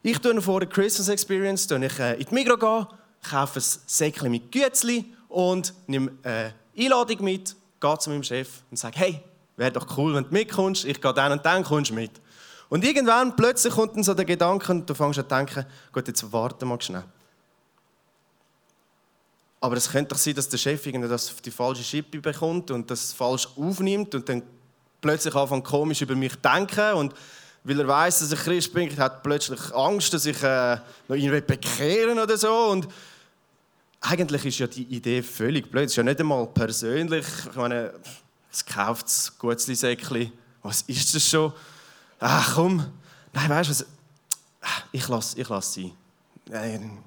ich 0.00 0.18
tue 0.20 0.40
vor 0.40 0.60
der 0.60 0.68
Christmas 0.68 1.08
Experience 1.08 1.68
ich, 1.68 1.98
äh, 1.98 2.20
in 2.20 2.26
die 2.26 2.34
Migros 2.34 2.86
kaufe 3.28 3.58
ein 3.58 3.64
Säckchen 3.84 4.30
mit 4.30 4.52
Gützli 4.52 5.06
und 5.28 5.74
nehme 5.88 6.12
eine 6.22 6.54
Einladung 6.78 7.24
mit, 7.24 7.56
gehe 7.80 7.98
zu 7.98 8.10
meinem 8.10 8.22
Chef 8.22 8.48
und 8.70 8.76
sage, 8.76 9.00
hey, 9.00 9.20
wäre 9.56 9.72
doch 9.72 9.98
cool, 9.98 10.14
wenn 10.14 10.22
du 10.22 10.30
mitkommst, 10.30 10.84
ich 10.84 11.00
gehe 11.00 11.12
dann 11.12 11.32
und 11.32 11.44
dann 11.44 11.64
kommst 11.64 11.90
mit. 11.90 12.12
Und 12.68 12.84
irgendwann 12.84 13.34
plötzlich 13.34 13.74
kommt 13.74 13.96
dann 13.96 14.04
so 14.04 14.14
der 14.14 14.24
Gedanke 14.24 14.70
und 14.70 14.88
du 14.88 14.94
fängst 14.94 15.18
an 15.18 15.28
zu 15.28 15.34
denken, 15.34 15.66
gut, 15.92 16.06
jetzt 16.06 16.32
warte 16.32 16.64
mal 16.64 16.80
schnell. 16.80 17.02
Aber 19.62 19.76
es 19.76 19.88
könnte 19.88 20.08
doch 20.08 20.18
sein, 20.18 20.34
dass 20.34 20.48
der 20.48 20.58
Chef 20.58 20.82
das 20.82 21.36
die 21.36 21.52
falsche 21.52 21.84
Schippe 21.84 22.20
bekommt 22.20 22.72
und 22.72 22.90
das 22.90 23.12
falsch 23.12 23.48
aufnimmt 23.56 24.12
und 24.12 24.28
dann 24.28 24.42
plötzlich 25.00 25.36
anfängt 25.36 25.64
komisch 25.64 26.02
über 26.02 26.16
mich 26.16 26.32
zu 26.32 26.38
denken 26.40 26.94
und 26.94 27.14
weil 27.62 27.78
er 27.78 27.86
weiß, 27.86 28.18
dass 28.18 28.32
ich 28.32 28.40
Christ 28.40 28.74
bin, 28.74 28.96
hat 28.98 29.22
plötzlich 29.22 29.72
Angst, 29.72 30.12
dass 30.12 30.26
ich 30.26 30.42
äh, 30.42 30.78
noch 31.06 31.14
ihn 31.14 31.30
bekehren 31.46 32.18
oder 32.18 32.36
so 32.36 32.52
und 32.70 32.88
eigentlich 34.00 34.44
ist 34.46 34.58
ja 34.58 34.66
die 34.66 34.82
Idee 34.82 35.22
völlig 35.22 35.70
blöd. 35.70 35.84
Es 35.84 35.92
ist 35.92 35.96
ja 35.96 36.02
nicht 36.02 36.18
einmal 36.18 36.44
persönlich. 36.48 37.24
Ich 37.48 37.54
meine, 37.54 37.92
es 38.50 38.66
kauft 38.66 39.06
das 39.06 39.38
Gutzli-Säckchen. 39.38 40.32
Was 40.64 40.82
ist 40.82 41.14
das 41.14 41.24
schon? 41.24 41.52
Ach 42.18 42.56
komm, 42.56 42.84
nein, 43.32 43.48
weißt 43.48 43.70
du 43.70 43.74
was? 43.74 43.86
Ich 44.90 45.06
lasse 45.06 45.40
ich 45.40 45.48
lass 45.48 45.72
sie. 45.72 45.92
Nein, 46.48 46.98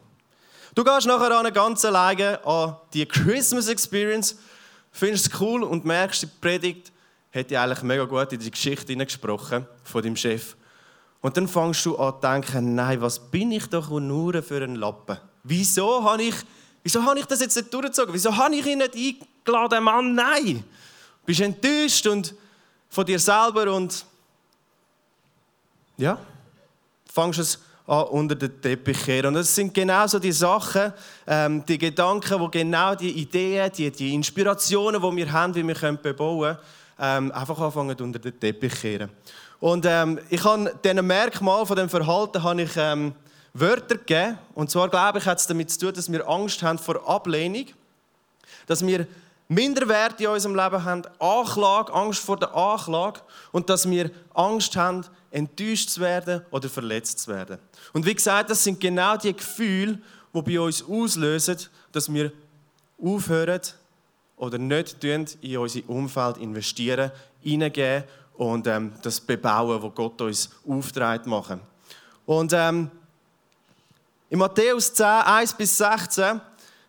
Du 0.76 0.84
gehst 0.84 1.08
nachher 1.08 1.32
an 1.32 1.54
ganz 1.54 1.86
alleine 1.86 2.46
an 2.46 2.76
die 2.94 3.06
Christmas 3.06 3.70
Experience, 3.70 4.38
findest 4.92 5.34
es 5.34 5.40
cool 5.40 5.64
und 5.64 5.86
merkst, 5.86 6.24
die 6.24 6.28
Predigt 6.28 6.92
hätte 7.30 7.58
eigentlich 7.58 7.82
mega 7.82 8.04
gut 8.04 8.34
in 8.34 8.40
die 8.40 8.52
Geschichte 8.52 8.88
hineingesprochen 8.88 9.66
von 9.86 10.04
deinem 10.04 10.18
Chef. 10.18 10.58
Und 11.22 11.38
dann 11.38 11.48
fängst 11.48 11.86
du 11.86 11.96
an 11.96 12.16
zu 12.16 12.28
denken, 12.28 12.76
nein, 12.76 13.00
was 13.00 13.20
bin 13.20 13.54
ich 13.54 13.68
doch 13.68 13.90
nur 13.90 14.44
für 14.44 14.62
einen 14.62 14.76
Lappen? 14.76 15.18
Wieso 15.44 16.04
habe 16.04 16.24
ich, 16.24 16.36
wieso 16.84 17.02
habe 17.06 17.20
ich 17.20 17.26
das 17.26 17.40
jetzt 17.40 17.56
nicht 17.56 17.74
durchgezogen? 17.74 18.14
Wieso 18.14 18.36
habe 18.36 18.54
ich 18.56 18.66
ihn 18.66 18.80
nicht 18.80 18.96
eingeladen? 19.46 19.82
Mann, 19.82 20.14
nein! 20.14 20.56
Du 20.56 21.26
bist 21.26 21.40
enttäuscht 21.40 22.06
und 22.08 22.36
von 22.90 23.06
dir 23.06 23.18
selber 23.18 23.74
und 23.74 24.06
ja, 25.96 26.20
fängst 27.12 27.40
es 27.40 27.60
unter 27.86 28.36
den 28.36 28.60
Teppich 28.62 29.06
kehren. 29.06 29.28
Und 29.28 29.34
das 29.36 29.54
sind 29.54 29.74
genau 29.74 30.08
so 30.08 30.18
die 30.18 30.32
Sachen, 30.32 30.92
ähm, 31.28 31.64
die 31.66 31.78
Gedanken, 31.78 32.40
wo 32.40 32.48
genau 32.48 32.96
die 32.96 33.12
Ideen, 33.12 33.72
die, 33.72 33.92
die 33.92 34.14
Inspirationen, 34.14 35.02
die 35.02 35.18
wir 35.18 35.32
haben, 35.32 35.54
wie 35.54 35.68
wir 35.68 35.76
können 35.76 36.00
bebauen 36.02 36.58
können, 36.98 37.28
ähm, 37.28 37.32
einfach 37.32 37.60
anfangen 37.60 37.96
unter 38.00 38.20
den 38.20 38.40
Teppich 38.40 38.82
kehren. 38.82 39.10
Und 39.60 39.86
ähm, 39.86 40.20
ich 40.30 40.44
habe 40.44 40.74
diesen 40.84 41.06
Merkmal 41.06 41.66
von 41.66 41.76
dem 41.76 41.90
Verhalten 41.90 42.44
habe 42.44 42.62
ich 42.64 42.72
ähm, 42.76 43.14
Wörter 43.54 43.98
gegeben. 43.98 44.38
Und 44.54 44.70
zwar 44.70 44.90
glaube 44.90 45.20
ich, 45.20 45.26
hat 45.26 45.40
es 45.40 45.48
damit 45.48 45.70
zu 45.72 45.80
tun, 45.80 45.94
dass 45.94 46.12
wir 46.12 46.28
Angst 46.28 46.62
haben 46.64 46.78
vor 46.78 47.08
Ablehnung, 47.08 47.66
dass 48.68 48.86
wir 48.86 49.08
Minderwert 49.48 50.20
in 50.20 50.28
unserem 50.28 50.56
Leben 50.56 50.84
haben, 50.84 51.04
Anklage, 51.20 51.94
Angst 51.94 52.20
vor 52.20 52.38
der 52.38 52.56
Anklage 52.56 53.22
und 53.52 53.70
dass 53.70 53.88
wir 53.88 54.10
Angst 54.34 54.76
haben, 54.76 55.06
enttäuscht 55.36 55.90
zu 55.90 56.00
werden 56.00 56.42
oder 56.50 56.70
verletzt 56.70 57.20
zu 57.20 57.32
werden. 57.32 57.58
Und 57.92 58.06
wie 58.06 58.16
gesagt, 58.16 58.50
das 58.50 58.64
sind 58.64 58.80
genau 58.80 59.18
die 59.18 59.36
Gefühle, 59.36 60.00
die 60.34 60.42
bei 60.42 60.60
uns 60.60 60.82
auslösen, 60.82 61.58
dass 61.92 62.12
wir 62.12 62.32
aufhören 63.02 63.60
oder 64.38 64.58
nicht 64.58 65.04
in 65.04 65.58
unser 65.58 65.90
Umfeld 65.90 66.38
investieren, 66.38 67.12
hineingehen 67.42 68.06
und 68.38 68.66
ähm, 68.68 68.94
das 69.02 69.20
bebauen, 69.20 69.84
was 69.84 69.94
Gott 69.94 70.22
uns 70.22 70.50
aufträgt, 70.68 71.26
machen. 71.26 71.60
Und 72.26 72.54
ähm, 72.54 72.90
in 74.30 74.40
Matthäus 74.40 74.94
10, 74.94 75.06
1 75.06 75.54
bis 75.54 75.78
16 75.78 76.40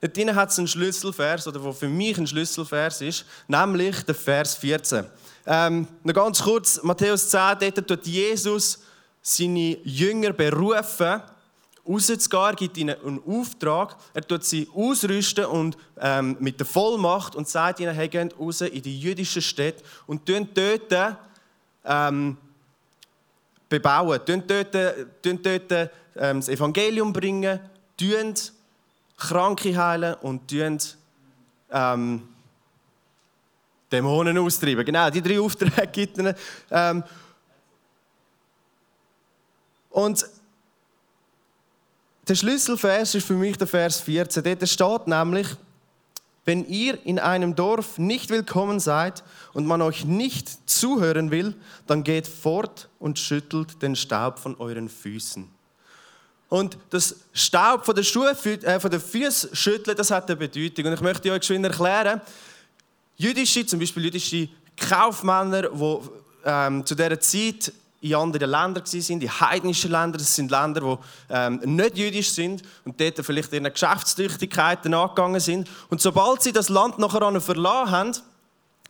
Dort 0.00 0.34
hat 0.34 0.50
es 0.50 0.58
einen 0.58 0.68
Schlüsselvers, 0.68 1.48
oder 1.48 1.62
wo 1.62 1.72
für 1.72 1.88
mich 1.88 2.16
ein 2.18 2.26
Schlüsselvers 2.26 3.00
ist, 3.00 3.24
nämlich 3.48 4.02
der 4.02 4.14
Vers 4.14 4.54
14. 4.54 5.06
Ähm, 5.46 5.86
noch 6.02 6.14
ganz 6.14 6.42
kurz, 6.42 6.82
Matthäus 6.82 7.30
10, 7.30 7.58
dort 7.60 7.86
tut 7.86 8.06
Jesus 8.06 8.80
seine 9.22 9.78
Jünger 9.84 10.32
berufen, 10.32 11.22
rauszugehen. 11.88 12.56
Gibt 12.56 12.76
ihnen 12.78 12.96
einen 13.04 13.22
Auftrag. 13.24 13.96
Er 14.12 14.26
tut 14.26 14.44
sie 14.44 14.68
ausrüsten 14.74 15.44
und, 15.46 15.76
ähm, 16.00 16.36
mit 16.40 16.58
der 16.58 16.66
Vollmacht 16.66 17.36
und 17.36 17.48
sagt 17.48 17.80
ihnen, 17.80 17.94
hey, 17.94 18.08
geht 18.08 18.38
raus 18.38 18.60
in 18.60 18.82
die 18.82 18.98
jüdischen 18.98 19.42
Städte 19.42 19.84
und 20.06 20.26
tun 20.26 20.48
dort 20.52 21.18
ähm, 21.84 22.36
bebauen, 23.68 24.20
tun 24.24 24.42
dort, 24.46 24.72
tun 25.22 25.40
dort 25.42 25.72
ähm, 26.16 26.40
das 26.40 26.48
Evangelium 26.48 27.12
bringen, 27.12 27.60
tun 27.96 28.34
Kranke 29.16 29.76
heilen 29.76 30.14
und 30.22 30.52
ähm, 31.70 32.28
Dämonen 33.90 34.36
austreiben. 34.38 34.84
Genau, 34.84 35.10
die 35.10 35.22
drei 35.22 35.40
Aufträge 35.40 35.86
gibt 35.92 36.18
es. 36.18 36.34
Ähm, 36.70 37.04
und 39.90 40.26
der 42.28 42.34
Schlüsselvers 42.34 43.14
ist 43.14 43.26
für 43.26 43.34
mich 43.34 43.56
der 43.56 43.66
Vers 43.66 44.00
14. 44.00 44.42
Dort 44.42 44.68
steht 44.68 45.06
nämlich, 45.06 45.46
Wenn 46.46 46.64
ihr 46.66 47.04
in 47.04 47.18
einem 47.18 47.56
Dorf 47.56 47.98
nicht 47.98 48.30
willkommen 48.30 48.78
seid 48.78 49.24
und 49.52 49.66
man 49.66 49.82
euch 49.82 50.04
nicht 50.04 50.70
zuhören 50.70 51.32
will, 51.32 51.56
dann 51.88 52.04
geht 52.04 52.28
fort 52.28 52.88
und 53.00 53.18
schüttelt 53.18 53.82
den 53.82 53.96
Staub 53.96 54.38
von 54.38 54.54
euren 54.60 54.88
Füßen. 54.88 55.48
Und 56.48 56.78
das 56.90 57.16
Staub 57.32 57.84
von 57.84 57.96
den, 57.96 58.04
Schuhe, 58.04 58.30
äh, 58.30 58.78
von 58.78 58.90
den 58.92 59.00
Füßen 59.00 59.56
schütteln, 59.56 59.96
das 59.96 60.12
hat 60.12 60.28
eine 60.28 60.36
Bedeutung. 60.36 60.86
Und 60.86 60.92
ich 60.92 61.00
möchte 61.00 61.32
euch 61.32 61.40
geschwind 61.40 61.64
erklären, 61.66 62.20
jüdische, 63.16 63.66
zum 63.66 63.80
Beispiel 63.80 64.04
jüdische 64.04 64.48
Kaufmänner, 64.76 65.62
die 65.62 65.98
ähm, 66.44 66.84
zu 66.84 66.94
dieser 66.94 67.18
Zeit 67.20 67.72
in 68.00 68.14
anderen 68.14 68.50
Ländern 68.50 68.84
sind, 68.84 69.22
in 69.22 69.40
heidnischen 69.40 69.90
Ländern. 69.90 70.18
Das 70.18 70.34
sind 70.34 70.50
Länder, 70.50 70.80
die 70.80 71.34
ähm, 71.34 71.60
nicht 71.64 71.96
jüdisch 71.96 72.30
sind 72.30 72.62
und 72.84 73.00
dort 73.00 73.24
vielleicht 73.24 73.52
ihre 73.52 73.70
Geschäftstüchtigkeiten 73.70 74.94
angegangen 74.94 75.40
sind. 75.40 75.68
Und 75.88 76.00
sobald 76.00 76.42
sie 76.42 76.52
das 76.52 76.68
Land 76.68 76.98
nachher 76.98 77.40
verlassen 77.40 77.90
haben, 77.90 78.12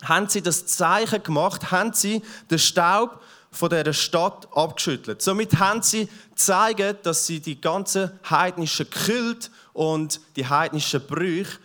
haben 0.03 0.29
sie 0.29 0.43
das 0.43 0.67
Zeichen 0.67 1.23
gemacht, 1.23 1.71
haben 1.71 1.93
sie 1.93 2.21
den 2.51 2.59
Staub 2.59 3.21
von 3.51 3.71
dieser 3.71 3.95
Stadt 3.95 4.49
abgeschüttelt. 4.55 5.23
Somit 5.23 5.59
haben 5.59 5.81
sie 5.81 6.09
gezeigt, 6.31 7.07
dass 7.07 7.27
sie 7.27 7.41
die 7.41 7.59
ganzen 7.59 8.11
heidnischen 8.29 8.87
Kult 8.91 9.51
und 9.73 10.21
die 10.37 10.47
heidnischen 10.47 11.01
Brüche 11.07 11.59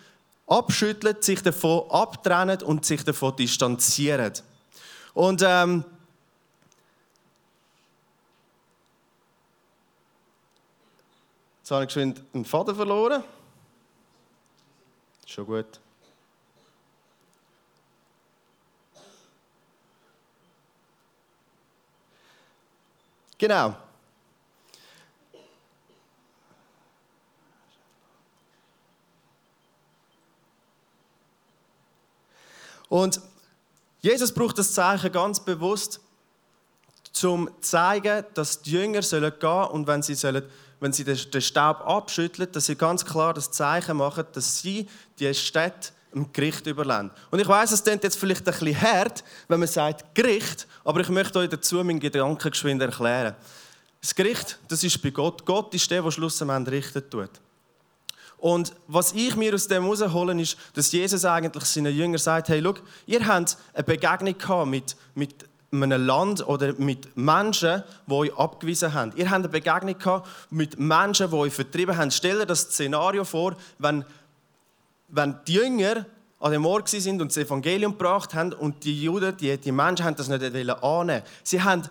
abschütteln, 0.52 1.16
sich 1.22 1.42
davon 1.42 1.90
abtrennen 1.90 2.62
und 2.64 2.86
sich 2.86 3.04
davon 3.04 3.36
distanzieren. 3.36 4.34
Und 5.14 5.42
ähm, 5.46 5.86
Jetzt 11.72 11.76
habe 11.76 11.84
ich 11.84 11.88
geschwind 11.88 12.22
einen 12.34 12.44
Faden 12.44 12.76
verloren. 12.76 13.24
Schon 15.26 15.46
gut. 15.46 15.80
Genau. 23.38 23.78
Und 32.92 33.22
Jesus 34.02 34.34
braucht 34.34 34.58
das 34.58 34.74
Zeichen 34.74 35.14
ganz 35.14 35.40
bewusst, 35.40 36.02
um 37.24 37.48
zu 37.48 37.56
zeigen, 37.62 38.26
dass 38.34 38.62
die 38.62 38.72
Jünger 38.72 39.00
gehen 39.00 39.02
sollen 39.02 39.32
und 39.72 39.88
wenn 39.88 40.02
sie 40.02 40.14
sollen 40.14 40.44
wenn 40.82 40.92
sie 40.92 41.04
den 41.04 41.42
Staub 41.42 41.82
abschütteln, 41.88 42.52
dass 42.52 42.66
sie 42.66 42.76
ganz 42.76 43.06
klar 43.06 43.34
das 43.34 43.52
Zeichen 43.52 43.98
machen, 43.98 44.26
dass 44.34 44.62
sie 44.62 44.88
die 45.20 45.34
Stadt 45.34 45.94
dem 46.12 46.34
Gericht 46.34 46.66
überlassen. 46.66 47.12
Und 47.30 47.40
ich 47.40 47.48
weiß, 47.48 47.72
es 47.72 47.84
klingt 47.84 48.04
jetzt 48.04 48.18
vielleicht 48.18 48.46
ein 48.46 48.52
bisschen 48.52 48.82
hart, 48.82 49.24
wenn 49.48 49.60
man 49.60 49.70
sagt 49.70 50.14
Gericht, 50.14 50.68
aber 50.84 51.00
ich 51.00 51.10
möchte 51.10 51.40
euch 51.40 51.50
dazu 51.50 51.84
meinen 51.84 52.00
Gedanken 52.00 52.50
geschwind 52.50 52.82
erklären. 52.82 53.36
Das 54.02 54.14
Gericht, 54.16 54.58
das 54.68 54.84
ist 54.84 55.02
bei 55.02 55.12
Gott. 55.12 55.46
Gott 55.46 55.74
ist 55.76 55.90
der, 55.92 56.02
der 56.02 56.12
Schluss 56.12 56.42
am 56.42 56.50
Ende 56.50 56.72
richten 56.72 57.08
tut. 57.10 57.30
Und 58.42 58.74
was 58.88 59.14
ich 59.14 59.36
mir 59.36 59.54
aus 59.54 59.68
dem 59.68 59.84
herausholen 59.84 60.40
ist, 60.40 60.58
dass 60.74 60.92
Jesus 60.92 61.26
eigentlich 61.26 61.64
seinen 61.66 61.96
Jüngern 61.96 62.18
sagt, 62.18 62.50
hey, 62.50 62.60
schau, 62.64 62.74
ihr 63.06 63.28
habt 63.28 63.56
eine 63.76 63.84
Begegnung 63.84 64.36
gehabt 64.36 64.68
mit, 64.68 64.96
mit 65.14 65.36
einem 65.72 66.08
Land 66.08 66.48
oder 66.48 66.74
mit 66.74 67.16
Menschen, 67.16 67.84
die 68.08 68.12
euch 68.12 68.36
abgewiesen 68.36 68.96
haben. 68.96 69.14
Ihr 69.16 69.30
habt 69.30 69.42
eine 69.42 69.50
Begegnung 69.50 69.96
gehabt 69.96 70.28
mit 70.50 70.80
Menschen, 70.80 71.30
die 71.30 71.36
euch 71.36 71.54
vertrieben 71.54 71.96
haben. 71.96 72.10
Stell 72.10 72.40
dir 72.40 72.48
das 72.48 72.62
Szenario 72.62 73.26
vor, 73.26 73.56
wenn, 73.78 74.04
wenn 75.10 75.36
die 75.46 75.54
Jünger 75.54 76.08
an 76.40 76.52
dem 76.52 76.66
Ort 76.66 76.90
sind 76.90 77.22
und 77.22 77.28
das 77.28 77.38
Evangelium 77.38 77.92
gebracht 77.92 78.34
haben 78.34 78.54
und 78.54 78.84
die 78.84 79.04
Juden, 79.04 79.38
die, 79.38 79.56
die 79.56 79.72
Menschen, 79.72 80.04
haben 80.04 80.16
das 80.16 80.30
nicht 80.30 80.44
annehmen 80.84 81.22
Sie 81.44 81.62
haben 81.62 81.84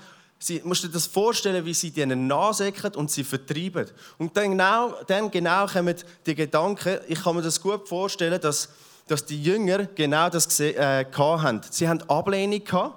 Sie 0.42 0.61
musst 0.64 0.82
dir 0.82 0.88
das 0.88 1.06
vorstellen, 1.06 1.64
wie 1.66 1.75
sie 1.75 1.90
denen 1.90 2.26
nachsäcken 2.26 2.94
und 2.94 3.11
sie 3.11 3.25
vertreiben. 3.25 3.87
Und 4.16 4.35
dann 4.37 4.50
genau, 4.50 4.94
dann 5.06 5.30
genau 5.30 5.66
kommen 5.66 5.94
die 6.25 6.35
Gedanken, 6.35 6.99
ich 7.09 7.23
kann 7.23 7.37
mir 7.37 7.42
das 7.42 7.61
gut 7.61 7.87
vorstellen, 7.87 8.40
dass, 8.40 8.70
dass 9.06 9.25
die 9.26 9.40
Jünger 9.40 9.85
genau 9.85 10.30
das 10.30 10.49
gesehen, 10.49 10.76
äh, 10.76 11.04
haben. 11.14 11.61
Sie 11.70 11.87
haben 11.87 12.02
Ablehnung 12.09 12.64
gehabt 12.64 12.94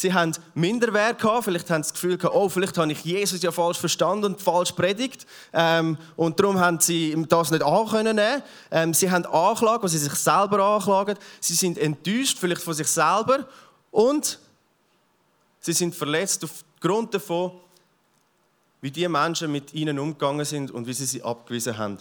Sie 0.00 0.14
haben 0.14 0.32
Minderwert 0.54 1.20
gehabt, 1.20 1.44
vielleicht 1.44 1.68
haben 1.68 1.82
sie 1.82 1.90
das 1.90 1.92
Gefühl 1.92 2.16
gehabt, 2.16 2.34
oh, 2.34 2.48
vielleicht 2.48 2.78
habe 2.78 2.90
ich 2.90 3.04
Jesus 3.04 3.42
ja 3.42 3.52
falsch 3.52 3.78
verstanden 3.78 4.24
und 4.24 4.40
falsch 4.40 4.72
predigt. 4.72 5.26
Ähm, 5.52 5.98
und 6.16 6.40
darum 6.40 6.58
haben 6.58 6.80
sie 6.80 7.14
das 7.28 7.50
nicht 7.50 7.62
annehmen. 7.62 8.42
Ähm, 8.70 8.94
sie 8.94 9.10
haben 9.10 9.26
Anklage, 9.26 9.82
wo 9.82 9.88
sie 9.88 9.98
sich 9.98 10.14
selber 10.14 10.64
anklagen. 10.64 11.16
Sie 11.40 11.54
sind 11.54 11.76
enttäuscht, 11.76 12.38
vielleicht 12.38 12.62
von 12.62 12.72
sich 12.72 12.86
selber. 12.86 13.46
Und 13.90 14.38
sie 15.60 15.74
sind 15.74 15.94
verletzt 15.94 16.46
aufgrund 16.80 17.12
davon, 17.12 17.52
wie 18.80 18.90
die 18.90 19.06
Menschen 19.06 19.52
mit 19.52 19.74
ihnen 19.74 19.98
umgegangen 19.98 20.46
sind 20.46 20.70
und 20.70 20.86
wie 20.86 20.94
sie 20.94 21.04
sie 21.04 21.22
abgewiesen 21.22 21.76
haben. 21.76 21.98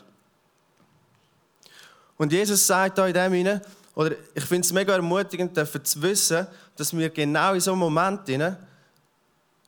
Und 2.18 2.32
Jesus 2.32 2.66
sagt 2.66 2.98
da 2.98 3.06
in 3.06 3.14
dem 3.14 3.34
hinein, 3.34 3.62
oder 3.96 4.16
ich 4.34 4.46
finde 4.46 4.66
es 4.66 4.72
mega 4.72 4.94
ermutigend, 4.94 5.56
zu 5.56 6.02
wissen, 6.02 6.48
dass 6.78 6.96
wir 6.96 7.10
genau 7.10 7.54
in 7.54 7.60
so 7.60 7.72
einem 7.72 7.82
Moment 7.82 8.22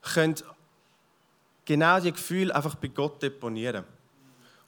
können 0.01 0.35
genau 1.65 1.99
die 1.99 2.13
Gefühle 2.13 2.55
einfach 2.55 2.75
bei 2.75 2.87
Gott 2.87 3.21
deponieren. 3.21 3.83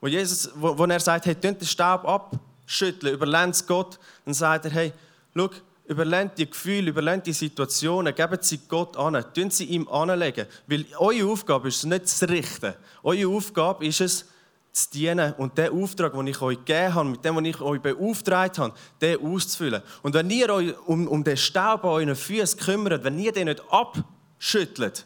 Wo, 0.02 0.08
Jesus, 0.08 0.52
wo, 0.56 0.78
wo 0.78 0.84
er 0.86 1.00
sagt, 1.00 1.26
hey, 1.26 1.36
den 1.36 1.60
Staub 1.66 2.04
abschütteln, 2.06 3.14
überlennt 3.14 3.66
Gott, 3.66 3.98
dann 4.26 4.34
sagt 4.34 4.66
er, 4.66 4.72
hey, 4.72 4.94
schau, 5.34 5.50
überlennt 5.86 6.38
die 6.38 6.50
Gefühle, 6.50 6.90
überlennt 6.90 7.28
die 7.28 7.34
Situationen, 7.34 8.16
geben 8.16 8.38
sie 8.42 8.60
Gott 8.68 8.96
an, 8.98 9.24
tun 9.34 9.50
sie 9.50 9.66
ihm 9.66 9.88
anlegen. 9.88 10.48
Weil 10.68 10.86
eure 10.98 11.30
Aufgabe 11.30 11.68
ist 11.68 11.78
es 11.78 11.84
nicht 11.86 12.08
zu 12.08 12.28
richten. 12.28 12.74
Eure 13.04 13.28
Aufgabe 13.28 13.86
ist 13.86 14.02
es, 14.02 14.26
zu 14.74 14.90
dienen 14.90 15.34
und 15.34 15.56
den 15.56 15.72
Auftrag, 15.72 16.14
den 16.14 16.28
ich 16.28 16.42
euch 16.42 16.58
gegeben 16.58 16.96
habe, 16.96 17.10
mit 17.10 17.24
dem, 17.24 17.36
was 17.36 17.44
ich 17.44 17.62
euch 17.62 17.80
beauftragt 17.80 18.58
habe, 18.58 18.74
den 19.00 19.24
auszufüllen. 19.24 19.84
Und 20.02 20.16
wenn 20.16 20.30
ihr 20.32 20.50
euch 20.50 20.76
um, 20.88 21.08
um 21.08 21.24
den 21.24 21.38
Staub 21.38 21.84
an 21.84 21.92
euren 21.92 22.16
Füßen 22.16 22.60
kümmert, 22.60 23.04
wenn 23.04 23.20
ihr 23.20 23.32
den 23.32 23.46
nicht 23.46 23.62
abschüttelt 23.70 25.06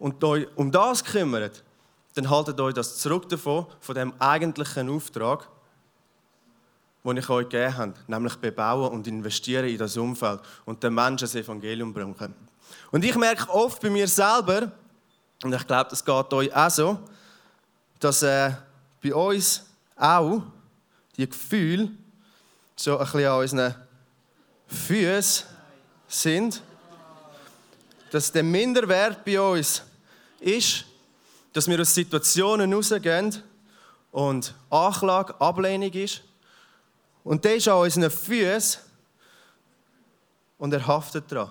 und 0.00 0.22
euch 0.24 0.48
um 0.56 0.72
das 0.72 1.04
kümmert, 1.04 1.62
dann 2.14 2.28
haltet 2.28 2.60
euch 2.60 2.74
das 2.74 2.98
zurück 2.98 3.28
davon, 3.28 3.66
von 3.78 3.94
dem 3.94 4.12
eigentlichen 4.18 4.90
Auftrag, 4.90 5.48
den 7.04 7.18
ich 7.18 7.28
euch 7.28 7.48
gegeben 7.48 7.76
habe, 7.76 7.94
nämlich 8.06 8.36
bebauen 8.36 8.90
und 8.92 9.06
investieren 9.06 9.68
in 9.68 9.78
das 9.78 9.96
Umfeld 9.96 10.40
und 10.64 10.82
den 10.82 10.94
Menschen 10.94 11.26
das 11.26 11.34
Evangelium 11.34 11.92
bringen. 11.92 12.34
Und 12.90 13.04
ich 13.04 13.14
merke 13.16 13.48
oft 13.50 13.80
bei 13.82 13.90
mir 13.90 14.08
selber, 14.08 14.72
und 15.42 15.52
ich 15.52 15.66
glaube, 15.66 15.90
das 15.90 16.04
geht 16.04 16.32
euch 16.32 16.54
auch 16.54 16.70
so, 16.70 16.98
dass 18.00 18.22
äh, 18.22 18.52
bei 19.02 19.14
uns 19.14 19.64
auch 19.96 20.42
die 21.16 21.28
Gefühle 21.28 21.90
so 22.76 22.98
ein 22.98 23.04
bisschen 23.04 23.26
an 23.26 23.40
unseren 23.40 23.74
Füßen 24.66 25.46
sind, 26.08 26.62
dass 28.10 28.32
der 28.32 28.42
Minderwert 28.42 29.24
bei 29.24 29.40
uns 29.40 29.82
ist, 30.40 30.84
dass 31.52 31.68
wir 31.68 31.80
aus 31.80 31.94
Situationen 31.94 32.72
rausgehen 32.72 33.42
und 34.10 34.54
Anklage, 34.70 35.40
Ablehnung 35.40 35.92
ist. 35.92 36.22
Und 37.24 37.44
der 37.44 37.56
ist 37.56 37.66
an 37.68 37.78
unseren 37.78 38.10
Füßen 38.10 38.80
und 40.58 40.72
er 40.72 40.86
haftet 40.86 41.32
daran. 41.32 41.50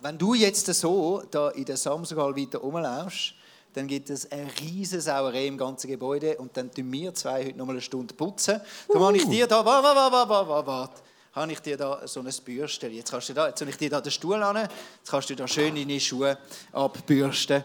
Wenn 0.00 0.18
du 0.18 0.34
jetzt 0.34 0.66
so 0.66 1.22
da 1.30 1.50
in 1.50 1.64
der 1.64 1.76
Samsung 1.76 2.18
weiter 2.36 2.58
rumlaufst, 2.58 3.34
dann 3.72 3.86
gibt 3.86 4.10
es 4.10 4.30
eine 4.30 4.48
riesige 4.60 5.00
Sauerei 5.00 5.46
im 5.46 5.58
ganzen 5.58 5.88
Gebäude 5.88 6.36
und 6.36 6.56
dann 6.56 6.70
tun 6.70 6.92
wir 6.92 7.12
zwei 7.14 7.46
heute 7.46 7.58
noch 7.58 7.66
mal 7.66 7.72
eine 7.72 7.80
Stunde 7.80 8.14
putzen. 8.14 8.60
Dann 8.88 9.02
uh. 9.02 9.06
habe 9.06 9.16
ich 9.16 9.26
dir 9.26 9.46
da, 9.46 9.64
warte, 9.64 9.84
warte, 9.84 10.12
warte, 10.12 10.48
warte, 10.48 10.66
warte, 10.66 11.02
habe 11.32 11.52
ich 11.52 11.60
dir 11.60 11.76
da 11.76 12.06
so 12.06 12.20
ein 12.20 12.30
Bürsten. 12.44 12.92
Jetzt 12.92 13.10
kannst 13.10 13.30
du 13.30 13.34
da, 13.34 13.48
jetzt 13.48 13.60
habe 13.60 13.70
ich 13.70 13.76
dir 13.76 13.90
da 13.90 14.00
den 14.00 14.12
Stuhl 14.12 14.42
an, 14.42 14.56
jetzt 14.56 15.10
kannst 15.10 15.30
du 15.30 15.36
da 15.36 15.48
schön 15.48 15.74
deine 15.74 15.98
Schuhe 15.98 16.38
abbürsten. 16.72 17.64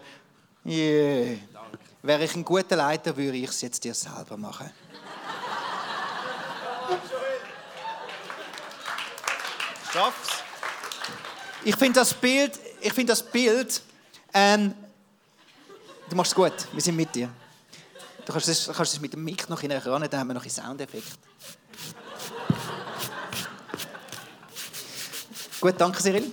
Yeah. 0.65 1.37
Wäre 2.01 2.23
ich 2.23 2.33
ein 2.33 2.45
guter 2.45 2.77
Leiter, 2.77 3.15
würde 3.15 3.37
ich 3.37 3.49
es 3.49 3.61
jetzt 3.61 3.83
dir 3.83 3.93
selber 3.93 4.37
machen. 4.37 4.69
Schaff's. 9.91 10.29
Ich 11.65 11.75
finde 11.75 11.99
das 11.99 12.13
Bild, 12.13 12.57
ich 12.79 12.93
finde 12.93 13.11
das 13.11 13.21
Bild, 13.21 13.81
ähm, 14.33 14.73
du 16.09 16.15
machst 16.15 16.31
es 16.31 16.35
gut, 16.35 16.53
wir 16.71 16.81
sind 16.81 16.95
mit 16.95 17.13
dir. 17.13 17.29
Du 18.25 18.31
kannst 18.31 18.47
es, 18.47 18.69
kannst 18.73 18.93
es 18.93 19.01
mit 19.01 19.11
dem 19.11 19.23
Mic 19.23 19.49
noch 19.49 19.61
näher 19.61 19.85
ran, 19.85 20.07
dann 20.09 20.19
haben 20.21 20.27
wir 20.27 20.35
noch 20.35 20.43
einen 20.43 20.51
Soundeffekt. 20.51 21.17
gut, 25.59 25.75
danke 25.77 26.01
Cyril. 26.01 26.31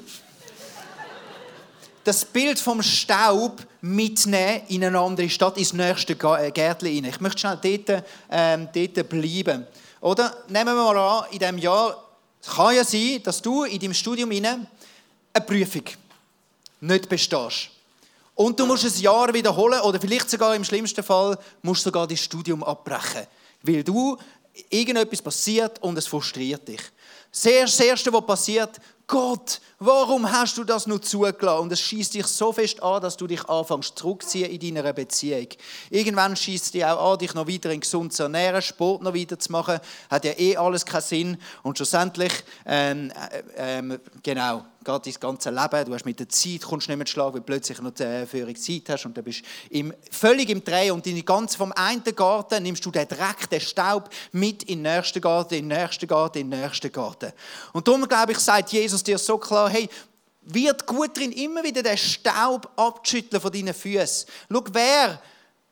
Das 2.05 2.25
Bild 2.25 2.61
vom 2.61 2.81
Staub 2.83 3.67
mitnehmen 3.87 4.63
in 4.69 4.85
eine 4.85 4.99
andere 4.99 5.29
Stadt, 5.29 5.57
ins 5.57 5.73
nächste 5.73 6.13
äh, 6.13 6.51
Gärtchen 6.51 6.89
rein. 6.89 7.05
Ich 7.05 7.21
möchte 7.21 7.39
schnell 7.39 7.59
dort, 7.87 8.05
ähm, 8.31 8.69
dort 8.75 9.09
bleiben. 9.09 9.67
Oder? 10.01 10.37
Nehmen 10.49 10.75
wir 10.77 10.93
mal 10.93 10.97
an, 10.97 11.25
in 11.31 11.39
diesem 11.39 11.59
Jahr, 11.59 12.03
kann 12.47 12.75
ja 12.75 12.85
sein, 12.85 13.23
dass 13.23 13.43
du 13.43 13.65
in 13.65 13.79
deinem 13.81 13.95
Studium 13.95 14.31
eine 14.31 14.67
Prüfung 15.47 15.85
nicht 16.81 17.09
bestehst. 17.09 17.71
Und 18.35 18.61
du 18.61 18.67
musst 18.67 18.85
ein 18.85 19.01
Jahr 19.01 19.33
wiederholen 19.33 19.81
oder 19.81 19.99
vielleicht 19.99 20.29
sogar 20.29 20.55
im 20.55 20.65
schlimmsten 20.65 21.03
Fall 21.03 21.39
musst 21.63 21.81
du 21.81 21.89
sogar 21.89 22.07
das 22.07 22.21
Studium 22.21 22.63
abbrechen, 22.63 23.27
weil 23.63 23.83
du 23.83 24.17
irgendetwas 24.69 25.23
passiert 25.23 25.83
und 25.83 25.97
es 25.97 26.07
frustriert 26.07 26.69
dich. 26.69 26.83
Das 27.33 27.47
Erste, 27.81 28.13
was 28.13 28.27
passiert, 28.27 28.79
Gott, 29.09 29.61
warum 29.79 30.33
hast 30.33 30.59
du 30.59 30.65
das 30.65 30.89
nur 30.89 31.01
zugelassen? 31.01 31.63
Und 31.63 31.73
es 31.73 31.81
schießt 31.81 32.15
dich 32.15 32.27
so 32.27 32.53
fest 32.53 32.83
an, 32.83 33.01
dass 33.01 33.17
du 33.17 33.29
dich 33.29 33.49
anfängst 33.49 33.97
zurückziehen 33.97 34.51
in 34.51 34.75
deiner 34.75 34.93
Beziehung. 34.93 35.47
Irgendwann 35.91 36.35
schießt 36.35 36.75
dich 36.75 36.85
auch 36.85 37.13
an, 37.13 37.19
dich 37.19 37.33
noch 37.33 37.47
weiter 37.47 37.71
in 37.71 37.81
gesund 37.81 38.13
zu 38.13 38.25
ernähren, 38.25 38.61
Sport 38.63 39.03
noch 39.03 39.15
weiter 39.15 39.39
zu 39.39 39.53
machen. 39.53 39.79
Hat 40.11 40.25
ja 40.25 40.33
eh 40.37 40.57
alles 40.57 40.85
keinen 40.85 41.03
Sinn. 41.03 41.43
Und 41.63 41.77
schlussendlich, 41.77 42.33
ähm, 42.67 43.13
äh, 43.57 43.79
ähm, 43.79 44.01
genau, 44.25 44.65
geht 44.87 45.07
dein 45.07 45.21
ganze 45.21 45.51
Leben. 45.51 45.85
Du 45.85 45.95
hast 45.95 46.05
mit 46.05 46.21
der 46.21 46.29
Zeit 46.29 46.63
kommst 46.63 46.89
nicht 46.89 46.97
mehr 46.97 47.07
zu 47.07 47.13
Schlag, 47.13 47.33
weil 47.33 47.41
du 47.41 47.47
plötzlich 47.47 47.81
noch 47.81 47.91
die 47.91 48.27
Führung 48.27 48.57
Zeit 48.57 48.89
hast 48.89 49.07
und 49.07 49.17
dann 49.17 49.25
bist 49.25 49.43
im, 49.71 49.93
völlig 50.11 50.49
im 50.49 50.63
Dreh 50.63 50.91
und 50.91 51.05
deine 51.05 51.23
ganze, 51.23 51.59
vom 51.59 51.73
einen 51.73 52.03
Garten 52.15 52.63
nimmst 52.63 52.85
du 52.87 52.91
den 52.91 53.09
Dreck, 53.09 53.51
den 53.51 53.61
Staub 53.61 54.09
mit 54.33 54.63
in 54.63 54.83
den 54.83 54.95
nächsten 54.95 55.21
Garten, 55.21 55.55
in 55.55 55.69
den 55.69 55.79
nächsten 55.79 56.07
Garten, 56.07 56.39
in 56.39 56.51
den 56.51 56.61
nächsten 56.61 56.93
Garten. 56.93 57.33
Und 57.73 57.87
darum, 57.87 58.07
glaube 58.07 58.33
ich, 58.33 58.39
sagt 58.39 58.73
Jesus 58.73 59.03
dir 59.03 59.19
so 59.19 59.37
klar, 59.39 59.69
hey, 59.69 59.89
wird 60.43 60.87
gut 60.87 61.17
drin, 61.17 61.33
immer 61.33 61.65
wieder 61.65 61.83
den 61.83 61.99
Staub 61.99 62.71
abzuschütteln 62.77 63.43
von 63.43 63.53
deinen 63.53 63.75
Füßen. 63.75 64.29
Schau, 64.51 64.65
wer 64.73 65.21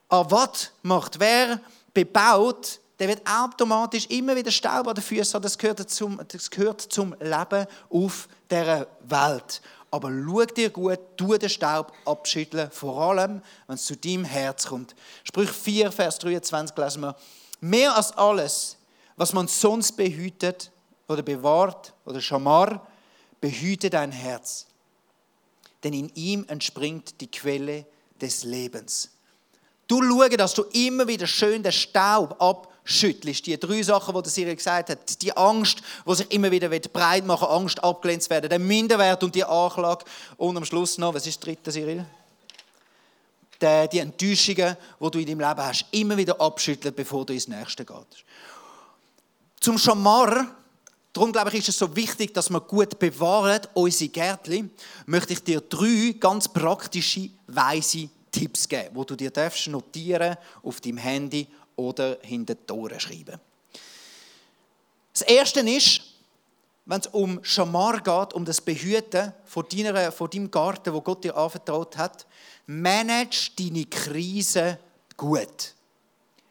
an 0.09 0.31
was 0.31 0.71
macht, 0.83 1.21
wer 1.21 1.61
bebaut, 1.93 2.81
der 2.99 3.09
wird 3.09 3.23
automatisch 3.29 4.07
immer 4.07 4.37
wieder 4.37 4.51
Staub 4.51 4.87
an 4.87 4.95
den 4.95 5.03
Füßen 5.03 5.35
haben. 5.35 5.43
Das 5.43 5.59
gehört 5.59 5.91
zum, 5.91 6.21
das 6.29 6.51
gehört 6.51 6.81
zum 6.81 7.15
Leben 7.21 7.67
auf 7.91 8.29
dieser 8.51 8.87
Welt. 9.09 9.61
Aber 9.91 10.11
schau 10.11 10.45
dir 10.45 10.71
gut, 10.71 10.99
tu 11.17 11.37
den 11.37 11.49
Staub 11.49 11.93
abschütteln, 12.05 12.71
vor 12.71 13.01
allem, 13.01 13.41
wenn 13.67 13.77
es 13.77 13.85
zu 13.85 13.97
deinem 13.97 14.25
Herz 14.25 14.67
kommt. 14.67 14.95
Sprüch 15.23 15.51
4, 15.51 15.93
Vers 15.93 16.19
23 16.19 16.77
lesen 16.77 17.03
wir. 17.03 17.17
Mehr 17.61 17.97
als 17.97 18.13
alles, 18.13 18.77
was 19.17 19.33
man 19.33 19.49
sonst 19.49 19.93
behütet 19.93 20.71
oder 21.07 21.23
bewahrt 21.23 21.95
oder 22.05 22.21
schamar, 22.21 22.87
behüte 23.41 23.91
dein 23.91 24.11
Herz. 24.11 24.67
Denn 25.85 25.93
in 25.93 26.11
ihm 26.15 26.45
entspringt 26.49 27.21
die 27.21 27.31
Quelle 27.31 27.87
des 28.21 28.45
Lebens. 28.45 29.11
Du 29.87 30.03
schau, 30.03 30.29
dass 30.29 30.55
du 30.55 30.63
immer 30.73 31.07
wieder 31.07 31.27
schön 31.27 31.63
den 31.63 31.73
Staub 31.73 32.37
abschüttelst. 32.85 33.47
Die 33.47 33.59
drei 33.59 33.83
Sachen, 33.83 34.15
die 34.15 34.23
der 34.23 34.33
Cyril 34.33 34.57
gesagt 34.57 34.91
hat. 34.91 35.23
Die 35.23 35.37
Angst, 35.37 35.83
die 36.07 36.15
sich 36.15 36.31
immer 36.31 36.51
wieder 36.51 36.69
breit 36.69 37.25
machen 37.25 37.49
will, 37.49 37.57
Angst 37.57 37.83
abgelehnt 37.83 38.23
zu 38.23 38.31
werden. 38.31 38.49
Der 38.49 38.59
Minderwert 38.59 39.23
und 39.23 39.35
die 39.35 39.45
Anklage. 39.45 40.05
Und 40.37 40.57
am 40.57 40.65
Schluss 40.65 40.99
noch, 40.99 41.15
was 41.15 41.27
ist 41.27 41.39
das 41.39 41.45
dritte, 41.45 41.73
Cyril? 41.73 42.05
Die, 43.61 43.89
die 43.93 43.99
Enttäuschungen, 43.99 44.77
die 45.01 45.11
du 45.11 45.19
in 45.19 45.27
deinem 45.27 45.41
Leben 45.41 45.67
hast, 45.67 45.87
immer 45.93 46.17
wieder 46.17 46.41
abschütteln, 46.41 46.95
bevor 46.95 47.25
du 47.25 47.33
ins 47.33 47.49
Nächste 47.49 47.85
gehst. 47.85 48.25
Zum 49.61 49.79
Schamar, 49.79 50.49
darum 51.13 51.33
glaube 51.33 51.51
ich, 51.51 51.61
ist 51.61 51.71
es 51.71 51.79
so 51.79 51.97
wichtig, 51.97 52.35
dass 52.35 52.51
wir 52.51 52.61
gut 52.61 52.99
bewahren, 52.99 53.61
unsere 53.73 54.11
Gärtchen, 54.11 54.71
möchte 55.07 55.33
ich 55.33 55.43
dir 55.43 55.63
drei 55.63 56.15
ganz 56.19 56.49
praktische, 56.49 57.31
weise 57.47 58.11
Tipps 58.31 58.69
geben, 58.69 58.91
wo 58.93 59.05
du 59.05 59.15
dir 59.15 59.31
darfst 59.31 59.69
notieren 59.69 60.37
auf 60.63 60.81
deinem 60.81 60.99
Handy 60.99 61.47
oder 61.77 62.19
hinter 62.23 62.55
die 62.55 62.67
Tore 62.67 63.01
schreiben. 63.01 63.41
Das 65.13 65.23
erste 65.23 65.61
ist, 65.61 66.01
wenn 66.87 67.01
es 67.01 67.07
um 67.07 67.43
Schamar 67.43 68.01
geht, 68.01 68.35
um 68.35 68.45
das 68.45 68.61
Behüten 68.61 69.33
von, 69.45 69.65
deiner, 69.71 70.13
von 70.13 70.29
deinem 70.29 70.51
Garten, 70.51 70.93
wo 70.93 71.01
Gott 71.01 71.25
dir 71.25 71.37
anvertraut 71.37 71.97
hat, 71.97 72.27
manage 72.67 73.51
deine 73.59 73.85
Krise 73.87 74.79
gut. 75.17 75.75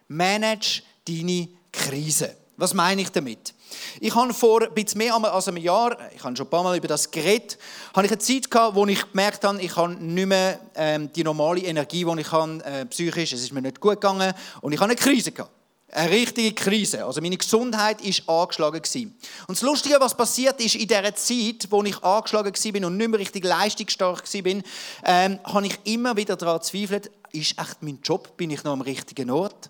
Manage 0.07 0.81
deine 1.07 1.49
Krise. 1.71 2.35
Was 2.63 2.73
meine 2.73 3.01
ich 3.01 3.09
damit? 3.09 3.53
Ich 3.99 4.15
habe 4.15 4.33
vor 4.33 4.61
ein 4.61 4.73
bisschen 4.73 4.99
mehr 4.99 5.13
als 5.13 5.49
einem 5.49 5.57
Jahr, 5.57 5.97
ich 6.15 6.23
habe 6.23 6.33
schon 6.33 6.45
ein 6.45 6.49
paar 6.49 6.63
Mal 6.63 6.77
über 6.77 6.87
das 6.87 7.11
geredet, 7.11 7.57
habe 7.93 8.05
ich 8.05 8.11
eine 8.13 8.19
Zeit 8.19 8.49
gehabt, 8.49 8.73
wo 8.73 8.85
ich 8.85 9.11
gemerkt 9.11 9.43
habe, 9.43 9.61
ich 9.61 9.75
habe 9.75 9.93
nicht 9.95 10.25
mehr 10.25 10.61
ähm, 10.73 11.11
die 11.11 11.25
normale 11.25 11.59
Energie, 11.59 12.05
die 12.05 12.21
ich 12.21 12.31
habe, 12.31 12.63
äh, 12.63 12.85
psychisch, 12.85 13.33
es 13.33 13.41
ist 13.41 13.51
mir 13.51 13.61
nicht 13.61 13.81
gut 13.81 13.99
gegangen 13.99 14.33
und 14.61 14.71
ich 14.71 14.79
habe 14.79 14.89
eine 14.89 14.95
Krise 14.95 15.33
gehabt. 15.33 15.51
Eine 15.91 16.09
richtige 16.11 16.53
Krise. 16.53 17.03
Also 17.03 17.19
meine 17.19 17.35
Gesundheit 17.35 17.97
war 18.01 18.43
angeschlagen. 18.43 18.81
Und 19.47 19.57
das 19.57 19.61
Lustige, 19.61 19.97
was 19.99 20.15
passiert 20.15 20.61
ist, 20.61 20.75
in 20.75 20.87
dieser 20.87 21.13
Zeit, 21.15 21.67
wo 21.69 21.83
ich 21.83 22.01
angeschlagen 22.01 22.53
war 22.53 22.87
und 22.87 22.95
nicht 22.95 23.09
mehr 23.09 23.19
richtig 23.19 23.43
leistungsstark 23.43 24.23
war, 24.23 24.63
ähm, 25.03 25.39
habe 25.43 25.67
ich 25.67 25.77
immer 25.83 26.15
wieder 26.15 26.37
daran 26.37 26.59
gezweifelt, 26.59 27.11
ist 27.33 27.59
echt 27.59 27.81
mein 27.81 27.99
Job, 28.01 28.37
bin 28.37 28.51
ich 28.51 28.63
noch 28.63 28.71
am 28.71 28.81
richtigen 28.81 29.29
Ort? 29.31 29.69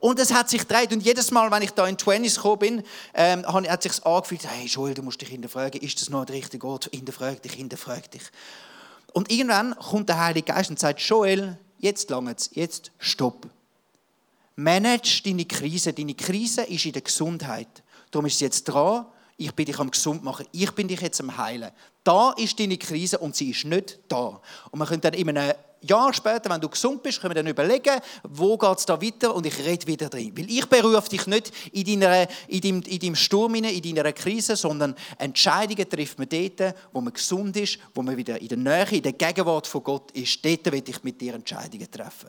Und 0.00 0.18
es 0.18 0.32
hat 0.32 0.50
sich 0.50 0.66
gedreht. 0.66 0.92
Und 0.92 1.02
jedes 1.02 1.30
Mal, 1.30 1.50
wenn 1.50 1.62
ich 1.62 1.70
da 1.72 1.86
in 1.86 1.96
die 1.96 2.04
20s 2.04 2.36
gekommen 2.36 2.58
bin, 2.58 2.82
ähm, 3.14 3.46
hat 3.46 3.82
sich 3.82 4.04
angefühlt, 4.04 4.46
hey 4.48 4.66
Joel, 4.66 4.94
du 4.94 5.02
musst 5.02 5.20
dich 5.20 5.28
hinterfragen, 5.28 5.80
ist 5.80 6.00
das 6.00 6.10
noch 6.10 6.24
der 6.24 6.36
richtige 6.36 6.66
Ort? 6.66 6.88
Hinterfrag 6.92 7.42
dich, 7.42 7.52
hinterfrag 7.52 8.10
dich. 8.10 8.22
Und 9.12 9.30
irgendwann 9.30 9.74
kommt 9.76 10.08
der 10.08 10.22
Heilige 10.22 10.52
Geist 10.52 10.70
und 10.70 10.78
sagt, 10.78 11.00
Joel, 11.00 11.58
jetzt 11.78 12.10
lange 12.10 12.34
jetzt 12.52 12.92
stopp. 12.98 13.48
Manage 14.56 15.22
deine 15.24 15.44
Krise. 15.44 15.92
Deine 15.92 16.14
Krise 16.14 16.62
ist 16.62 16.84
in 16.84 16.92
der 16.92 17.02
Gesundheit. 17.02 17.68
Darum 18.10 18.26
ist 18.26 18.34
es 18.34 18.40
jetzt 18.40 18.64
dran, 18.64 19.06
ich 19.36 19.54
bin 19.54 19.66
dich 19.66 19.78
am 19.78 19.90
gesund 19.90 20.24
machen, 20.24 20.46
ich 20.50 20.70
bin 20.72 20.88
dich 20.88 21.00
jetzt 21.00 21.20
am 21.20 21.36
heilen. 21.38 21.70
Da 22.02 22.32
ist 22.32 22.58
deine 22.58 22.76
Krise 22.76 23.18
und 23.18 23.36
sie 23.36 23.50
ist 23.50 23.64
nicht 23.64 24.00
da. 24.08 24.40
Und 24.70 24.78
man 24.78 24.88
könnte 24.88 25.10
dann 25.10 25.20
in 25.20 25.28
einem 25.28 25.54
Jahr 25.82 26.12
später, 26.12 26.50
wenn 26.50 26.60
du 26.60 26.68
gesund 26.68 27.02
bist, 27.02 27.20
können 27.20 27.34
wir 27.34 27.42
dann 27.42 27.50
überlegen, 27.50 28.00
wo 28.24 28.56
geht 28.56 28.78
es 28.78 28.86
da 28.86 29.00
weiter 29.00 29.34
und 29.34 29.46
ich 29.46 29.58
rede 29.58 29.86
wieder 29.86 30.08
drin. 30.08 30.32
Weil 30.36 30.50
ich 30.50 30.66
berufe 30.66 31.08
dich 31.08 31.26
nicht 31.26 31.52
in, 31.72 32.00
deiner, 32.00 32.28
in, 32.48 32.60
deinem, 32.60 32.82
in 32.82 32.98
deinem 32.98 33.14
Sturm, 33.14 33.54
in 33.54 33.82
deiner 33.94 34.12
Krise, 34.12 34.56
sondern 34.56 34.94
Entscheidungen 35.18 35.88
trifft 35.88 36.18
man 36.18 36.28
dort, 36.28 36.74
wo 36.92 37.00
man 37.00 37.12
gesund 37.12 37.56
ist, 37.56 37.78
wo 37.94 38.02
man 38.02 38.16
wieder 38.16 38.40
in 38.40 38.48
der 38.48 38.58
Nähe, 38.58 38.86
in 38.90 39.02
der 39.02 39.12
Gegenwart 39.12 39.66
von 39.66 39.82
Gott 39.82 40.10
ist. 40.12 40.44
Dort 40.44 40.72
will 40.72 40.82
ich 40.86 41.02
mit 41.02 41.20
dir 41.20 41.34
Entscheidungen 41.34 41.90
treffen. 41.90 42.28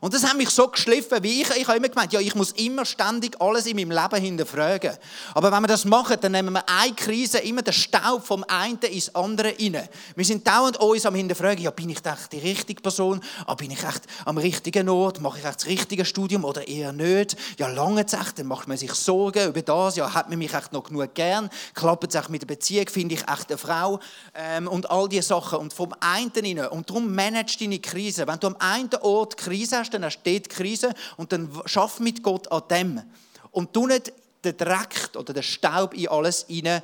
Und 0.00 0.12
das 0.12 0.24
hat 0.24 0.36
mich 0.36 0.50
so 0.50 0.68
geschliffen, 0.68 1.22
wie 1.22 1.42
ich, 1.42 1.50
ich 1.50 1.66
habe 1.66 1.78
immer 1.78 1.88
gemeint, 1.88 2.12
ja, 2.12 2.20
ich 2.20 2.34
muss 2.34 2.52
immer 2.52 2.84
ständig 2.84 3.40
alles 3.40 3.66
in 3.66 3.76
meinem 3.76 3.90
Leben 3.90 4.22
hinterfragen. 4.22 4.92
Aber 5.34 5.50
wenn 5.50 5.62
wir 5.62 5.68
das 5.68 5.84
machen, 5.84 6.16
dann 6.20 6.32
nehmen 6.32 6.52
wir 6.52 6.64
eine 6.68 6.94
Krise, 6.94 7.38
immer 7.38 7.62
den 7.62 7.72
Staub 7.72 8.26
vom 8.26 8.44
einen 8.48 8.78
ins 8.78 9.14
andere 9.14 9.54
rein. 9.58 9.88
Wir 10.14 10.24
sind 10.24 10.46
dauernd 10.46 10.78
uns 10.78 11.06
am 11.06 11.14
hinterfragen, 11.14 11.62
ja, 11.62 11.70
bin 11.70 11.90
ich 11.90 12.04
echt 12.04 12.32
die 12.32 12.38
richtige 12.38 12.82
Person? 12.82 13.20
Ah, 13.46 13.54
bin 13.54 13.70
ich 13.70 13.82
echt 13.82 14.02
am 14.24 14.38
richtigen 14.38 14.88
Ort? 14.88 15.20
Mache 15.20 15.38
ich 15.38 15.44
echt 15.44 15.60
das 15.60 15.66
richtige 15.66 16.04
Studium 16.04 16.44
oder 16.44 16.66
eher 16.68 16.92
nicht? 16.92 17.36
Ja, 17.58 17.68
lange 17.68 18.04
es 18.04 18.12
echt? 18.12 18.38
Dann 18.38 18.46
macht 18.46 18.68
man 18.68 18.76
sich 18.76 18.92
Sorgen 18.92 19.48
über 19.48 19.62
das. 19.62 19.96
Ja, 19.96 20.12
hat 20.12 20.28
man 20.28 20.38
mich 20.38 20.52
echt 20.52 20.72
noch 20.72 20.84
genug 20.84 21.14
gern? 21.14 21.48
Klappt 21.74 22.08
es 22.08 22.14
echt 22.14 22.28
mit 22.28 22.42
der 22.42 22.46
Beziehung? 22.46 22.88
Finde 22.88 23.14
ich 23.14 23.22
echt 23.22 23.48
eine 23.48 23.58
Frau? 23.58 24.00
Ähm, 24.34 24.68
und 24.68 24.90
all 24.90 25.08
diese 25.08 25.28
Sachen. 25.28 25.58
Und 25.58 25.72
vom 25.72 25.94
einen 26.00 26.32
rein. 26.34 26.68
Und 26.68 26.90
darum 26.90 27.14
manage 27.14 27.56
deine 27.60 27.78
Krise. 27.78 28.26
Wenn 28.26 28.40
du 28.40 28.48
am 28.48 28.56
einen 28.58 28.90
Ort 29.00 29.36
Krise 29.36 29.78
hast, 29.78 29.85
hast 29.94 30.22
du 30.22 30.32
dort 30.32 30.48
Krise 30.48 30.94
und 31.16 31.32
dann 31.32 31.50
schaff 31.66 32.00
mit 32.00 32.22
Gott 32.22 32.50
an 32.50 32.62
dem. 32.70 33.02
Und 33.50 33.74
du 33.74 33.86
nicht 33.86 34.12
den 34.44 34.56
Dreck 34.56 35.10
oder 35.16 35.32
den 35.32 35.42
Staub 35.42 35.94
in 35.94 36.08
alles 36.08 36.46
hinein 36.48 36.82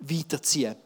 weiterziehen. 0.00 0.76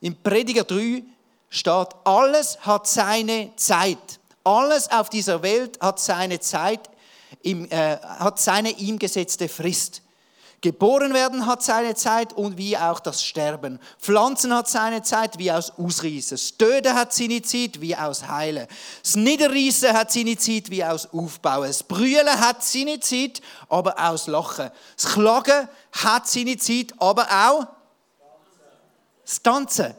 Im 0.00 0.16
Prediger 0.16 0.64
3 0.64 1.02
steht, 1.48 1.88
alles 2.04 2.58
hat 2.60 2.86
seine 2.86 3.52
Zeit. 3.56 4.20
Alles 4.44 4.90
auf 4.90 5.10
dieser 5.10 5.42
Welt 5.42 5.78
hat 5.80 6.00
seine 6.00 6.40
Zeit, 6.40 6.90
im, 7.42 7.70
äh, 7.70 7.96
hat 7.98 8.40
seine 8.40 8.70
ihm 8.70 8.98
gesetzte 8.98 9.48
Frist. 9.48 10.02
Geboren 10.62 11.12
werden 11.12 11.44
hat 11.46 11.60
seine 11.60 11.96
Zeit 11.96 12.34
und 12.34 12.56
wie 12.56 12.76
auch 12.78 13.00
das 13.00 13.24
Sterben. 13.24 13.80
Pflanzen 13.98 14.54
hat 14.54 14.68
seine 14.68 15.02
Zeit 15.02 15.36
wie 15.36 15.50
aus 15.50 15.72
Ausreißen. 15.76 16.36
Das 16.36 16.56
Töten 16.56 16.94
hat 16.94 17.12
seine 17.12 17.42
Zeit 17.42 17.80
wie 17.80 17.96
aus 17.96 18.28
Heilen. 18.28 18.68
Das 19.02 19.16
Niederreißen 19.16 19.92
hat 19.92 20.12
seine 20.12 20.36
Zeit 20.36 20.70
wie 20.70 20.84
aus 20.84 21.12
Aufbauen. 21.12 21.66
Das 21.66 21.82
Brüllen 21.82 22.28
hat 22.28 22.62
seine 22.62 23.00
Zeit, 23.00 23.42
aber 23.68 23.98
aus 23.98 24.28
Lachen. 24.28 24.70
Das 24.94 25.12
Klagen 25.12 25.68
hat 25.90 26.28
seine 26.28 26.56
Zeit, 26.56 26.94
aber 26.96 27.26
auch 27.28 27.66
das 29.24 29.42
Tanzen. 29.42 29.96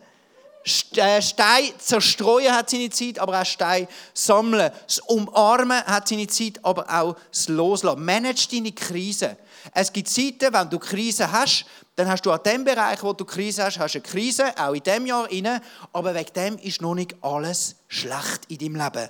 Stein 0.65 1.73
zerstreuen 1.77 2.53
hat 2.53 2.69
seine 2.69 2.89
Zeit, 2.89 3.19
aber 3.19 3.41
auch 3.41 3.45
Stein 3.45 3.85
sammeln. 4.13 4.71
Das 4.87 4.99
Umarmen 4.99 5.83
hat 5.83 6.07
seine 6.07 6.27
Zeit, 6.27 6.63
aber 6.63 6.89
auch 6.89 7.17
das 7.31 7.49
Loslassen. 7.49 8.05
Manage 8.05 8.47
deine 8.49 8.71
Krise. 8.71 9.35
Es 9.73 9.93
gibt 9.93 10.09
Zeiten, 10.09 10.53
wenn 10.53 10.69
du 10.69 10.79
Krise 10.79 11.31
hast, 11.31 11.65
dann 11.95 12.07
hast 12.07 12.25
du 12.25 12.31
an 12.31 12.41
dem 12.43 12.63
Bereich, 12.63 13.01
wo 13.03 13.13
du 13.13 13.23
Krise 13.23 13.63
hast, 13.63 13.79
hast 13.79 13.95
eine 13.95 14.03
Krise, 14.03 14.57
auch 14.57 14.73
in 14.73 14.83
dem 14.83 15.05
Jahr 15.05 15.29
inne, 15.31 15.61
aber 15.91 16.13
wegen 16.15 16.33
dem 16.33 16.57
ist 16.57 16.81
noch 16.81 16.95
nicht 16.95 17.15
alles 17.21 17.75
schlecht 17.87 18.45
in 18.49 18.57
deinem 18.57 18.75
Leben. 18.75 19.09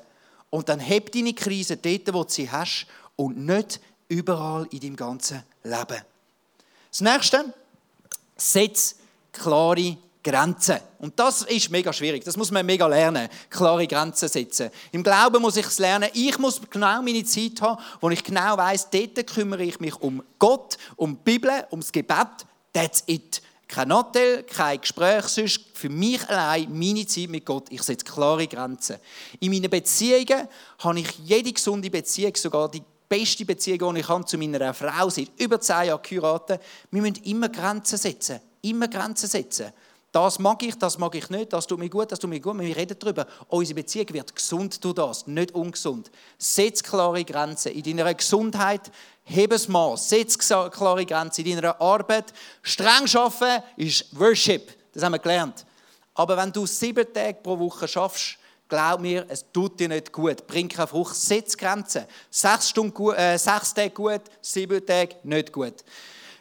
Und 0.49 0.69
dann 0.69 0.79
heb 0.79 1.11
deine 1.11 1.33
Krise 1.33 1.77
dort, 1.77 2.13
wo 2.13 2.23
du 2.23 2.29
sie 2.29 2.51
hast 2.51 2.85
und 3.15 3.37
nicht 3.37 3.79
überall 4.07 4.67
in 4.71 4.79
deinem 4.79 4.95
ganzen 4.95 5.43
Leben. 5.63 6.01
Das 6.89 7.01
nächste, 7.01 7.53
setz 8.37 8.95
klare 9.31 9.97
Grenzen. 10.23 10.77
Und 10.99 11.19
das 11.19 11.41
ist 11.43 11.69
mega 11.69 11.91
schwierig. 11.91 12.23
Das 12.23 12.37
muss 12.37 12.49
man 12.49 12.65
mega 12.65 12.87
lernen. 12.87 13.27
Klare 13.49 13.85
Grenzen 13.85 14.29
setzen. 14.29 14.69
Im 14.91 15.03
Glauben 15.03 15.41
muss 15.41 15.57
ich 15.57 15.65
es 15.65 15.79
lernen. 15.79 16.09
Ich 16.13 16.39
muss 16.39 16.61
genau 16.69 17.01
meine 17.01 17.25
Zeit 17.25 17.61
haben, 17.61 17.81
wo 17.99 18.09
ich 18.09 18.23
genau 18.23 18.57
weiß, 18.57 18.89
dort 18.89 19.27
kümmere 19.27 19.63
ich 19.63 19.79
mich 19.79 19.95
um 19.95 20.23
Gott, 20.39 20.77
um 20.95 21.17
die 21.17 21.31
Bibel, 21.31 21.65
um 21.71 21.81
das 21.81 21.91
Gebet. 21.91 22.45
That's 22.71 23.03
it. 23.07 23.41
Kein 23.67 23.93
Hotel, 23.93 24.43
kein 24.43 24.79
Gespräch, 24.79 25.25
sonst 25.25 25.61
für 25.73 25.89
mich 25.89 26.27
allein 26.29 26.67
meine 26.71 27.05
Zeit 27.07 27.29
mit 27.29 27.45
Gott. 27.45 27.65
Ich 27.69 27.81
setze 27.81 28.05
klare 28.05 28.47
Grenzen. 28.47 28.97
In 29.39 29.51
meinen 29.51 29.69
Beziehungen 29.69 30.47
habe 30.79 30.99
ich 30.99 31.11
jede 31.23 31.51
gesunde 31.51 31.89
Beziehung, 31.89 32.35
sogar 32.35 32.69
die 32.69 32.83
beste 33.09 33.45
Beziehung, 33.45 33.95
die 33.95 34.01
ich 34.01 34.07
habe 34.07 34.25
zu 34.25 34.37
meiner 34.37 34.73
Frau 34.73 35.09
seit 35.09 35.29
über 35.37 35.59
zehn 35.59 35.87
Jahren 35.87 36.01
geheiratet. 36.01 36.61
Wir 36.91 37.01
müssen 37.01 37.23
immer 37.23 37.49
Grenzen 37.49 37.97
setzen. 37.97 38.39
Immer 38.61 38.87
Grenzen 38.87 39.27
setzen. 39.27 39.73
Das 40.13 40.37
mag 40.37 40.61
ich, 40.61 40.77
das 40.77 40.99
mag 40.99 41.15
ich 41.15 41.27
nicht, 41.31 41.51
das 41.51 41.65
tut 41.65 41.79
mir 41.79 41.89
gut, 41.89 42.11
das 42.11 42.19
tut 42.19 42.29
mir 42.29 42.39
gut. 42.39 42.59
Wir 42.59 42.77
reden 42.77 42.95
darüber. 42.99 43.25
Unsere 43.47 43.81
Beziehung 43.81 44.13
wird 44.13 44.35
gesund 44.35 44.83
durch 44.85 44.93
das, 44.93 45.25
nicht 45.25 45.55
ungesund. 45.55 46.11
Setz 46.37 46.83
klare 46.83 47.25
Grenzen. 47.25 47.71
In 47.71 47.81
deiner 47.97 48.13
Gesundheit 48.13 48.91
heb 49.23 49.51
es 49.53 49.67
Maß. 49.67 50.07
Setz 50.09 50.37
klare 50.37 51.03
Grenzen. 51.07 51.43
In 51.47 51.55
deiner 51.55 51.81
Arbeit. 51.81 52.31
Streng 52.61 53.07
arbeiten 53.11 53.63
ist 53.75 54.05
Worship. 54.11 54.71
Das 54.93 55.01
haben 55.01 55.13
wir 55.13 55.19
gelernt. 55.19 55.65
Aber 56.13 56.37
wenn 56.37 56.51
du 56.51 56.67
sieben 56.67 57.11
Tage 57.11 57.39
pro 57.41 57.57
Woche 57.57 57.87
schaffst, 57.87 58.37
glaub 58.69 59.01
mir, 59.01 59.25
es 59.29 59.43
tut 59.51 59.79
dir 59.79 59.89
nicht 59.89 60.11
gut. 60.11 60.45
Bring 60.45 60.69
keine 60.69 60.85
Frucht. 60.85 61.15
Setz 61.15 61.57
Grenzen. 61.57 62.05
Sechs, 62.29 62.69
Stunden 62.69 63.13
äh, 63.13 63.39
sechs 63.39 63.73
Tage 63.73 63.89
gut, 63.89 64.21
sieben 64.41 64.85
Tage 64.85 65.15
nicht 65.23 65.51
gut. 65.51 65.83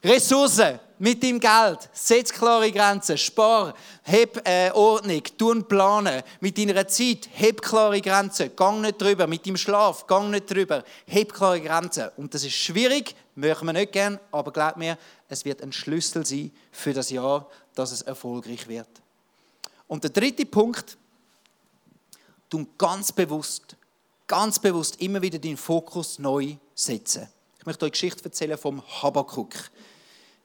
Ressourcen 0.05 0.79
mit 1.03 1.21
deinem 1.21 1.41
Geld. 1.41 1.91
Setz 1.93 2.33
klare 2.33 2.71
Grenzen. 2.71 3.19
Spar. 3.19 3.75
Heb 4.05 4.41
äh, 4.47 4.71
Ordnung. 4.71 5.21
Tun 5.37 5.67
planen. 5.67 6.23
Mit 6.39 6.57
deiner 6.57 6.87
Zeit. 6.87 7.29
Heb 7.33 7.61
klare 7.61 8.01
Grenzen. 8.01 8.55
Gang 8.55 8.81
nicht 8.81 9.03
drüber. 9.03 9.27
Mit 9.27 9.45
deinem 9.45 9.57
Schlaf. 9.57 10.07
Gang 10.07 10.31
nicht 10.31 10.49
drüber. 10.49 10.85
Heb 11.07 11.35
klare 11.35 11.61
Grenzen. 11.61 12.09
Und 12.17 12.33
das 12.33 12.45
ist 12.45 12.55
schwierig. 12.55 13.17
Möchten 13.35 13.67
wir 13.67 13.73
nicht 13.73 13.91
gern. 13.91 14.21
Aber 14.31 14.53
glaub 14.53 14.77
mir, 14.77 14.97
es 15.29 15.45
wird 15.45 15.61
ein 15.63 15.73
Schlüssel 15.73 16.25
sein 16.25 16.53
für 16.71 16.93
das 16.93 17.11
Jahr, 17.11 17.51
dass 17.75 17.91
es 17.91 18.03
erfolgreich 18.03 18.69
wird. 18.69 18.89
Und 19.89 20.05
der 20.05 20.11
dritte 20.11 20.47
Punkt. 20.47 20.97
Du 22.49 22.65
ganz 22.79 23.11
bewusst, 23.11 23.75
ganz 24.29 24.59
bewusst 24.61 25.01
immer 25.01 25.21
wieder 25.21 25.39
den 25.41 25.57
Fokus 25.57 26.21
neu 26.21 26.55
setzen. 26.77 27.27
Ich 27.59 27.67
möchte 27.67 27.87
euch 27.87 27.93
Geschichte 27.93 28.25
erzählen 28.25 28.59
vom 28.59 28.83
Habakkuk. 29.03 29.55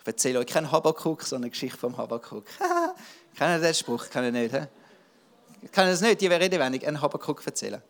Ich 0.08 0.14
erzähle 0.14 0.40
euch 0.40 0.48
keinen 0.48 0.72
Habakkuk, 0.72 1.24
sondern 1.24 1.44
eine 1.44 1.50
Geschichte 1.50 1.78
vom 1.78 1.98
Habakkuk. 1.98 2.46
Kennt 3.38 3.58
ihr 3.58 3.60
den 3.60 3.74
Spruch? 3.74 4.10
Kennt 4.10 4.24
ihr 4.28 4.32
nicht? 4.32 4.56
He? 4.56 4.60
Kennt 5.74 5.88
ihr 5.88 5.92
das 5.92 6.00
nicht? 6.00 6.22
Die 6.22 6.28
reden 6.28 6.62
wenig. 6.62 6.88
Einen 6.88 7.02
Habakkuk 7.02 7.46
erzählen. 7.46 7.82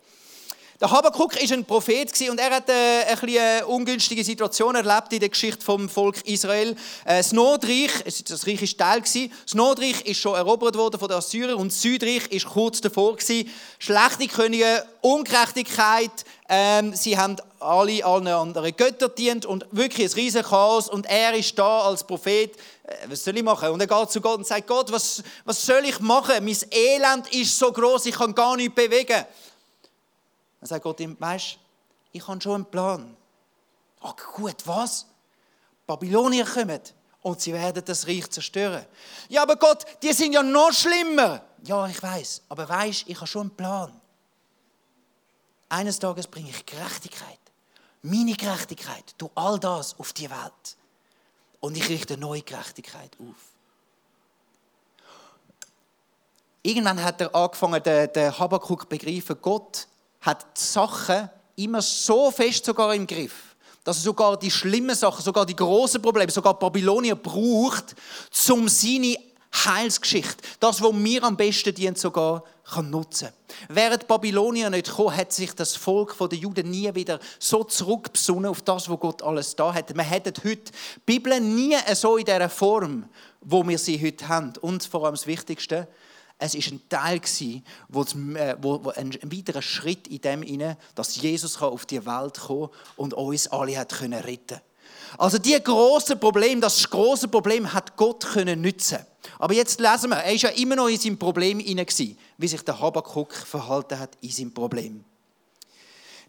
Der 0.79 0.91
Habakkuk 0.91 1.33
war 1.35 1.57
ein 1.57 1.65
Prophet 1.65 2.11
und 2.29 2.39
er 2.39 2.51
hat 2.51 2.69
äh, 2.69 3.05
eine, 3.05 3.41
eine 3.41 3.65
ungünstige 3.65 4.23
Situation 4.23 4.75
erlebt 4.75 5.11
in 5.11 5.19
der 5.19 5.29
Geschichte 5.29 5.65
vom 5.65 5.89
Volk 5.89 6.21
Israel. 6.27 6.75
Äh, 7.03 7.17
das 7.17 7.31
Nordreich, 7.31 7.89
das 8.27 8.45
Reich 8.45 8.61
war 8.61 9.01
Teil, 9.01 9.01
das 9.01 9.55
Nordreich 9.55 10.01
ist 10.01 10.19
schon 10.19 10.35
erobert 10.35 10.75
worden 10.75 10.99
von 10.99 11.07
den 11.07 11.17
Assyrern 11.17 11.55
und 11.55 11.71
das 11.71 11.81
Südreich 11.81 12.27
ist 12.27 12.45
kurz 12.45 12.79
davor. 12.79 13.15
Gewesen. 13.15 13.49
Schlechte 13.79 14.27
Könige, 14.27 14.85
Ungerechtigkeit, 15.01 16.11
ähm, 16.47 16.93
sie 16.93 17.17
haben 17.17 17.37
alle 17.59 18.05
allen 18.05 18.27
anderen 18.27 18.75
Götter 18.77 19.09
dient 19.09 19.47
und 19.47 19.65
wirklich 19.71 20.11
ein 20.11 20.13
riesen 20.13 20.43
Chaos 20.43 20.89
und 20.89 21.07
er 21.07 21.33
ist 21.33 21.57
da 21.57 21.81
als 21.81 22.05
Prophet, 22.05 22.55
äh, 22.83 22.93
was 23.07 23.23
soll 23.23 23.35
ich 23.35 23.43
machen? 23.43 23.69
Und 23.69 23.81
er 23.81 23.87
geht 23.87 24.11
zu 24.11 24.21
Gott 24.21 24.37
und 24.37 24.45
sagt, 24.45 24.67
Gott, 24.67 24.91
was, 24.91 25.23
was 25.43 25.65
soll 25.65 25.85
ich 25.85 25.99
machen? 26.01 26.35
Mein 26.45 26.57
Elend 26.69 27.33
ist 27.33 27.57
so 27.57 27.71
groß, 27.71 28.05
ich 28.05 28.15
kann 28.15 28.35
gar 28.35 28.55
nichts 28.55 28.75
bewegen. 28.75 29.25
Dann 30.59 30.67
sagt 30.67 30.83
Gott 30.83 30.99
ihm, 30.99 31.15
weißt 31.19 31.59
ich 32.11 32.27
habe 32.27 32.41
schon 32.41 32.55
einen 32.55 32.65
Plan. 32.65 33.15
Ach 34.01 34.15
gut, 34.35 34.65
was? 34.65 35.05
Babylonier 35.85 36.45
kommen 36.45 36.81
und 37.21 37.41
sie 37.41 37.53
werden 37.53 37.83
das 37.85 38.07
Reich 38.07 38.29
zerstören. 38.29 38.85
Ja, 39.29 39.43
aber 39.43 39.55
Gott, 39.55 39.85
die 40.01 40.13
sind 40.13 40.33
ja 40.33 40.43
noch 40.43 40.71
schlimmer. 40.71 41.43
Ja, 41.63 41.87
ich 41.87 42.01
weiß, 42.01 42.43
aber 42.49 42.67
weißt, 42.67 43.05
ich 43.07 43.15
habe 43.17 43.27
schon 43.27 43.41
einen 43.41 43.55
Plan. 43.55 44.01
Eines 45.69 45.99
Tages 45.99 46.27
bringe 46.27 46.49
ich 46.49 46.65
Gerechtigkeit, 46.65 47.39
meine 48.01 48.33
Gerechtigkeit, 48.33 49.15
du 49.17 49.29
all 49.35 49.59
das 49.59 49.97
auf 49.99 50.13
die 50.13 50.29
Welt. 50.29 50.77
Und 51.59 51.75
ich 51.75 51.89
richte 51.89 52.17
neue 52.17 52.41
Gerechtigkeit 52.41 53.11
auf. 53.19 53.35
Irgendwann 56.61 57.03
hat 57.03 57.19
er 57.21 57.33
angefangen, 57.33 57.81
der 57.83 58.39
Habakkuk 58.39 58.87
begreifen, 58.87 59.37
Gott 59.41 59.86
hat 60.21 60.45
die 60.57 60.61
Sachen 60.61 61.29
immer 61.55 61.81
so 61.81 62.31
fest 62.31 62.65
sogar 62.65 62.93
im 62.93 63.07
Griff, 63.07 63.55
dass 63.83 63.97
er 63.97 64.03
sogar 64.03 64.37
die 64.37 64.51
schlimmen 64.51 64.95
Sachen, 64.95 65.23
sogar 65.23 65.45
die 65.45 65.55
großen 65.55 66.01
Probleme, 66.01 66.31
sogar 66.31 66.57
Babylonien 66.57 67.17
braucht, 67.21 67.95
um 68.49 68.67
seine 68.67 69.17
Heilsgeschichte, 69.53 70.43
das, 70.59 70.81
was 70.81 70.93
mir 70.93 71.23
am 71.23 71.37
besten 71.37 71.73
dient, 71.73 71.97
sogar 71.97 72.43
kann 72.63 72.89
nutzen. 72.89 73.29
Während 73.69 74.07
Babylonien 74.07 74.71
nicht 74.71 74.93
kam, 74.93 75.15
hat 75.15 75.31
sich 75.31 75.53
das 75.53 75.75
Volk 75.75 76.15
der 76.19 76.37
Juden 76.37 76.69
nie 76.69 76.93
wieder 76.93 77.19
so 77.39 77.63
zurückbesonnen 77.63 78.47
auf 78.47 78.61
das, 78.61 78.89
was 78.89 78.99
Gott 78.99 79.23
alles 79.23 79.55
da 79.55 79.73
hat. 79.73 79.95
Wir 79.95 80.03
hätten 80.03 80.33
heute 80.43 80.71
die 80.71 80.99
Bibel 81.05 81.39
nie 81.39 81.75
so 81.93 82.17
in 82.17 82.25
dieser 82.25 82.49
Form, 82.49 83.05
wo 83.41 83.65
wir 83.65 83.79
sie 83.79 83.99
heute 84.03 84.27
haben. 84.27 84.53
Und 84.61 84.83
vor 84.83 85.05
allem 85.05 85.15
das 85.15 85.27
Wichtigste, 85.27 85.87
es 86.39 86.53
ist 86.53 86.71
ein 86.71 86.87
Teil 86.87 87.17
äh, 87.17 87.61
wo, 87.89 88.05
wo 88.83 88.89
ein 88.91 89.17
weiterer 89.23 89.61
Schritt 89.61 90.07
in 90.07 90.21
dem 90.21 90.43
inne, 90.43 90.77
dass 90.95 91.15
Jesus 91.15 91.59
auf 91.61 91.85
die 91.85 92.05
Welt 92.05 92.39
kommen 92.39 92.69
und 92.95 93.13
uns 93.13 93.47
alle 93.47 93.77
hat 93.77 93.93
können 93.93 94.21
retten. 94.21 94.61
Also 95.17 95.37
die 95.39 95.61
große 95.61 96.15
Problem, 96.17 96.61
das 96.61 96.89
große 96.89 97.27
Problem 97.27 97.73
hat 97.73 97.95
Gott 97.95 98.23
können 98.25 98.61
nützen. 98.61 98.99
Aber 99.39 99.53
jetzt 99.53 99.79
lesen 99.79 100.09
wir, 100.09 100.17
er 100.17 100.33
ist 100.33 100.43
ja 100.43 100.49
immer 100.49 100.75
noch 100.75 100.87
in 100.87 100.99
seinem 100.99 101.17
Problem 101.17 101.59
inne 101.59 101.85
wie 102.37 102.47
sich 102.47 102.61
der 102.61 102.79
Habakkuk 102.79 103.33
verhalten 103.33 103.99
hat 103.99 104.11
in 104.21 104.31
seinem 104.31 104.53
Problem. 104.53 105.03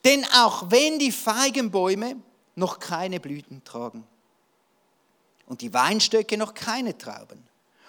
Denn 0.05 0.25
auch 0.37 0.71
wenn 0.71 0.99
die 0.99 1.13
Feigenbäume 1.13 2.17
noch 2.55 2.79
keine 2.79 3.21
Blüten 3.21 3.63
tragen 3.65 4.05
und 5.47 5.61
die 5.61 5.73
Weinstöcke 5.73 6.37
noch 6.37 6.55
keine 6.55 6.97
Trauben, 6.97 7.48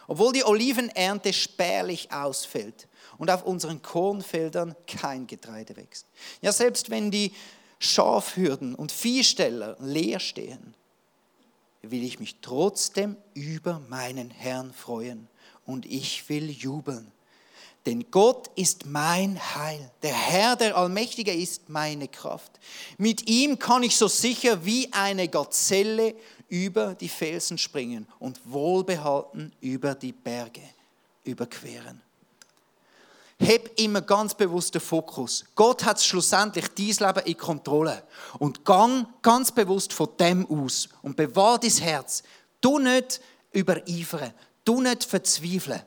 obwohl 0.10 0.34
die 0.34 0.44
Olivenernte 0.44 1.32
spärlich 1.34 2.12
ausfällt 2.12 2.88
und 3.20 3.30
auf 3.30 3.44
unseren 3.44 3.82
Kornfeldern 3.82 4.76
kein 4.88 5.28
Getreide 5.28 5.78
wächst. 5.78 6.08
Ja, 6.42 6.52
selbst 6.52 6.90
wenn 6.90 7.12
die 7.12 7.32
Schafhürden 7.78 8.74
und 8.74 8.92
Viehsteller 8.92 9.78
leer 9.80 10.20
stehen, 10.20 10.74
will 11.84 12.04
ich 12.04 12.20
mich 12.20 12.38
trotzdem 12.42 13.16
über 13.36 13.82
meinen 13.88 14.32
Herrn 14.32 14.74
freuen 14.74 15.28
und 15.66 15.86
ich 15.86 16.28
will 16.28 16.50
jubeln. 16.50 17.12
Denn 17.86 18.12
Gott 18.12 18.50
ist 18.56 18.86
mein 18.88 19.40
Heil. 19.56 19.92
Der 20.04 20.14
Herr, 20.14 20.56
der 20.56 20.76
Allmächtige, 20.76 21.34
ist 21.34 21.70
meine 21.70 22.08
Kraft. 22.08 22.60
Mit 22.98 23.30
ihm 23.30 23.58
kann 23.58 23.84
ich 23.84 23.96
so 23.96 24.08
sicher 24.08 24.66
wie 24.66 24.92
eine 24.92 25.28
Gazelle 25.28 26.16
über 26.50 26.96
die 26.96 27.10
Felsen 27.10 27.58
springen 27.58 28.08
und 28.20 28.40
wohlbehalten 28.46 29.52
über 29.62 29.96
die 29.96 30.12
Berge 30.12 30.62
überqueren. 31.24 32.02
Heb 33.42 33.80
immer 33.80 34.02
ganz 34.02 34.34
bewusst 34.34 34.74
den 34.74 34.82
Fokus. 34.82 35.46
Gott 35.56 35.86
hat 35.86 36.02
schlussendlich 36.02 36.68
dein 36.70 37.08
Leben 37.08 37.26
in 37.26 37.38
Kontrolle. 37.38 38.04
Und 38.38 38.66
gang 38.66 39.08
ganz 39.22 39.52
bewusst 39.52 39.94
von 39.94 40.10
dem 40.20 40.46
aus 40.50 40.90
und 41.02 41.16
bewahr 41.16 41.58
dein 41.58 41.72
Herz. 41.72 42.22
Du 42.60 42.80
nicht 42.80 43.22
übereifern, 43.54 44.34
du 44.66 44.82
nicht 44.82 45.06
verzweifeln. 45.06 45.82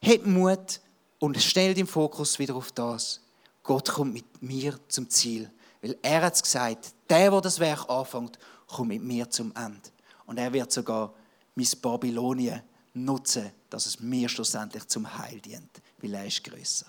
Heb 0.00 0.26
Mut 0.26 0.80
und 1.18 1.42
stell 1.42 1.74
den 1.74 1.88
Fokus 1.88 2.38
wieder 2.38 2.54
auf 2.54 2.70
das. 2.70 3.20
Gott 3.64 3.88
kommt 3.88 4.14
mit 4.14 4.42
mir 4.42 4.78
zum 4.86 5.10
Ziel. 5.10 5.50
Weil 5.82 5.98
er 6.02 6.22
hat 6.22 6.40
gesagt, 6.40 6.92
der, 7.10 7.30
der 7.30 7.40
das 7.40 7.58
Werk 7.58 7.90
anfängt, 7.90 8.38
kommt 8.66 8.88
mit 8.88 9.02
mir 9.02 9.28
zum 9.30 9.52
Ende. 9.54 9.88
Und 10.26 10.38
er 10.38 10.52
wird 10.52 10.72
sogar 10.72 11.12
mein 11.54 11.68
Babylonien 11.80 12.62
nutzen, 12.94 13.50
dass 13.70 13.86
es 13.86 14.00
mir 14.00 14.28
schlussendlich 14.28 14.86
zum 14.88 15.18
Heil 15.18 15.40
dient, 15.40 15.70
weil 16.00 16.14
er 16.14 16.26
ist 16.26 16.42
grösser. 16.42 16.86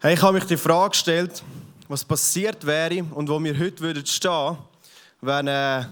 Hey, 0.00 0.14
ich 0.14 0.22
habe 0.22 0.34
mich 0.34 0.44
die 0.44 0.56
Frage 0.56 0.90
gestellt, 0.90 1.42
was 1.88 2.04
passiert 2.04 2.64
wäre 2.64 3.02
und 3.02 3.28
wo 3.28 3.42
wir 3.42 3.58
heute 3.58 3.80
würden 3.80 4.06
stehen, 4.06 4.56
wenn 5.20 5.48
äh, 5.48 5.86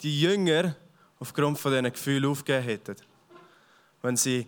die 0.00 0.20
Jünger 0.20 0.76
aufgrund 1.18 1.58
von 1.58 1.72
diesen 1.72 1.92
Gefühlen 1.92 2.30
aufgegeben 2.30 2.64
hätten. 2.64 2.96
Wenn 4.02 4.16
sie 4.16 4.46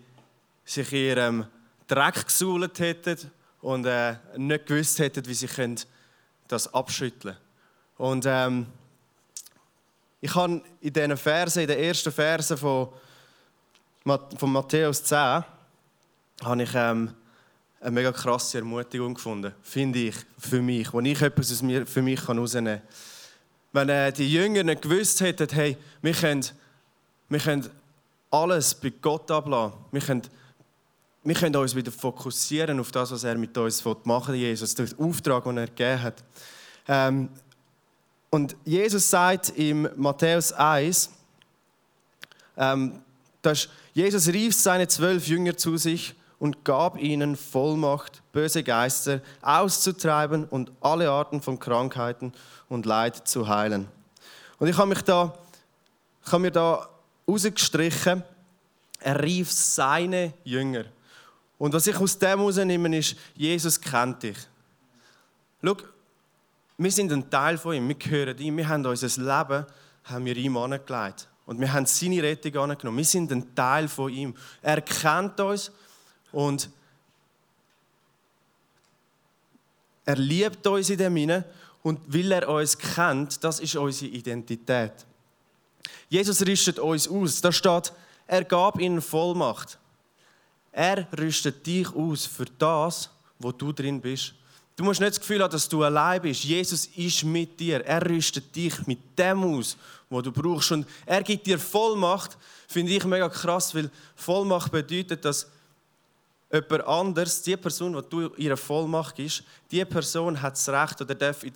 sich 0.65 0.93
ihrem 0.93 1.47
Dreck 1.87 2.25
gesuhlt 2.27 2.79
hätten 2.79 3.31
und 3.61 3.87
äh, 3.87 4.17
nicht 4.37 4.67
gewusst 4.67 4.99
hätten, 4.99 5.27
wie 5.27 5.35
sie 5.35 5.47
können 5.47 5.81
das 6.49 6.73
abschütteln. 6.73 7.37
Und 7.97 8.25
ähm, 8.27 8.67
ich 10.21 10.35
habe 10.35 10.63
in 10.81 10.93
diesen 10.93 11.17
Versen, 11.17 11.63
in 11.63 11.69
den 11.69 11.79
ersten 11.79 12.11
Versen 12.11 12.57
von, 12.57 12.89
von 14.05 14.53
Matthäus 14.53 15.05
10, 15.05 15.45
habe 16.43 16.63
ich 16.63 16.71
ähm, 16.75 17.15
eine 17.81 17.91
mega 17.91 18.13
krasse 18.13 18.59
Ermutigung 18.59 19.15
gefunden, 19.15 19.55
finde 19.63 19.99
ich, 19.99 20.15
für 20.39 20.63
mich, 20.63 20.93
wo 20.93 21.01
ich 21.01 21.21
etwas 21.21 21.53
aus 21.53 21.61
mir, 21.61 21.87
für 21.87 22.01
mich 22.01 22.27
herausnehmen 22.27 22.81
kann. 22.81 22.89
Wenn 23.73 23.89
äh, 23.91 24.13
die 24.13 24.33
Jünger 24.33 24.63
nicht 24.63 24.83
gewusst 24.83 25.21
hätten, 25.21 25.49
hey, 25.51 25.77
wir 26.01 26.15
können, 26.15 26.45
wir 27.29 27.41
können 27.41 27.69
alles 28.31 28.75
bei 28.75 28.91
Gott 28.91 29.31
ablassen, 29.31 29.79
wir 29.93 30.01
können, 30.01 30.23
wir 31.25 31.35
können 31.35 31.57
uns 31.57 31.75
wieder 31.75 31.91
fokussieren 31.91 32.79
auf 32.79 32.93
das, 32.93 33.11
was 33.11 33.25
er 33.25 33.37
mit 33.37 33.57
uns 33.57 33.83
machen 34.05 34.35
will, 34.35 34.41
Jesus, 34.41 34.75
den 34.75 34.89
Auftrag, 34.99 35.45
den 35.45 35.57
er 35.57 35.67
gegeben 35.67 36.03
hat. 36.03 36.23
Ähm, 36.87 37.31
und 38.31 38.57
Jesus 38.65 39.09
sagt 39.09 39.51
im 39.57 39.89
Matthäus 39.97 40.53
1, 40.53 41.11
ähm, 42.57 43.01
dass 43.43 43.69
Jesus 43.95 44.29
rief 44.29 44.55
seine 44.55 44.87
zwölf 44.89 45.27
Jünger 45.27 45.57
zu 45.57 45.77
sich 45.77 46.15
und 46.39 46.65
gab 46.65 46.99
ihnen 46.99 47.37
Vollmacht, 47.37 48.23
böse 48.33 48.63
Geister 48.63 49.21
auszutreiben 49.41 50.45
und 50.45 50.73
alle 50.81 51.11
Arten 51.11 51.41
von 51.41 51.59
Krankheiten 51.59 52.33
und 52.69 52.87
Leid 52.87 53.27
zu 53.29 53.49
heilen. 53.49 53.89
Und 54.59 54.69
ich 54.69 54.77
habe 54.77 54.89
mich 54.89 55.03
da, 55.03 55.33
ich 56.27 56.33
habe 56.33 56.43
mir 56.43 56.51
da 56.51 56.89
rausgestrichen, 57.27 58.23
er 59.01 59.23
rief 59.23 59.53
seine 59.53 60.35
Jünger. 60.45 60.85
Und 61.59 61.73
was 61.73 61.87
ich 61.87 61.97
aus 61.97 62.19
dem 62.19 62.39
herausnehme, 62.39 62.97
ist, 62.99 63.17
Jesus 63.35 63.81
kennt 63.81 64.23
dich. 64.23 64.37
Schau, 65.63 65.77
wir 66.77 66.91
sind 66.91 67.13
ein 67.13 67.31
Teil 67.31 67.57
von 67.57 67.75
ihm, 67.75 67.89
wir 67.89 67.95
gehören 67.95 68.37
ihm, 68.39 68.57
wir 68.57 68.69
haben 68.69 68.85
unser 68.85 69.23
Leben 69.23 69.65
haben 70.05 70.25
wir 70.25 70.37
ihm 70.37 70.57
angelegt. 70.57 71.29
Und 71.47 71.61
wir 71.61 71.73
haben 71.73 71.87
seine 71.87 72.23
Rettung 72.23 72.57
angenommen. 72.57 72.99
Wir 72.99 73.05
sind 73.05 73.31
ein 73.33 73.55
Teil 73.55 73.89
von 73.89 74.11
ihm. 74.13 74.35
Er 74.63 74.81
kennt 74.81 75.39
uns 75.41 75.71
und 76.33 76.71
er 80.07 80.17
liebt 80.17 80.67
uns 80.67 80.91
in 80.91 80.99
dem 80.99 81.17
Sinne. 81.17 81.45
Und 81.83 82.01
weil 82.07 82.33
er 82.33 82.49
uns 82.49 82.79
kennt, 82.79 83.43
das 83.45 83.61
ist 83.61 83.77
unsere 83.77 84.11
Identität. 84.11 84.93
Jesus 86.09 86.41
rüstet 86.47 86.79
uns 86.79 87.09
aus. 87.09 87.41
Da 87.41 87.53
steht, 87.53 87.93
er 88.27 88.45
gab 88.45 88.81
ihnen 88.81 89.03
Vollmacht. 89.03 89.79
Er 90.75 91.07
rüstet 91.17 91.65
dich 91.65 91.95
aus 91.95 92.27
für 92.27 92.47
das, 92.59 93.09
wo 93.39 93.53
du 93.53 93.73
drin 93.73 94.01
bist. 94.01 94.35
Du 94.75 94.83
musst 94.83 95.01
nicht 95.01 95.13
das 95.13 95.21
Gefühl 95.21 95.41
haben, 95.41 95.53
dass 95.53 95.69
du 95.69 95.85
allein 95.85 96.21
bist. 96.21 96.43
Jesus 96.43 96.87
ist 96.97 97.23
mit 97.23 97.61
dir. 97.61 97.85
Er 97.85 98.05
rüstet 98.05 98.55
dich 98.57 98.85
mit 98.87 98.99
dem 99.17 99.45
aus, 99.45 99.77
wo 100.11 100.21
du 100.21 100.33
brauchst. 100.33 100.73
Und 100.73 100.85
er 101.07 101.23
gibt 101.23 101.47
dir 101.47 101.61
Vollmacht. 101.61 102.37
Finde 102.67 102.93
ich 102.93 103.05
mega 103.05 103.29
krass, 103.29 103.73
weil 103.73 103.89
Vollmacht 104.17 104.73
bedeutet, 104.73 105.25
dass 105.25 105.47
jemand 106.53 106.87
anders, 106.89 107.41
die 107.43 107.57
Person, 107.57 107.93
die 107.93 108.11
du 108.11 108.35
ihre 108.37 108.57
Vollmacht 108.57 109.15
gibst, 109.15 109.45
die 109.71 109.85
Person 109.85 110.43
hat 110.43 110.55
das 110.55 110.69
Recht 110.69 111.01
oder 111.01 111.15
darf 111.15 111.45
in 111.45 111.53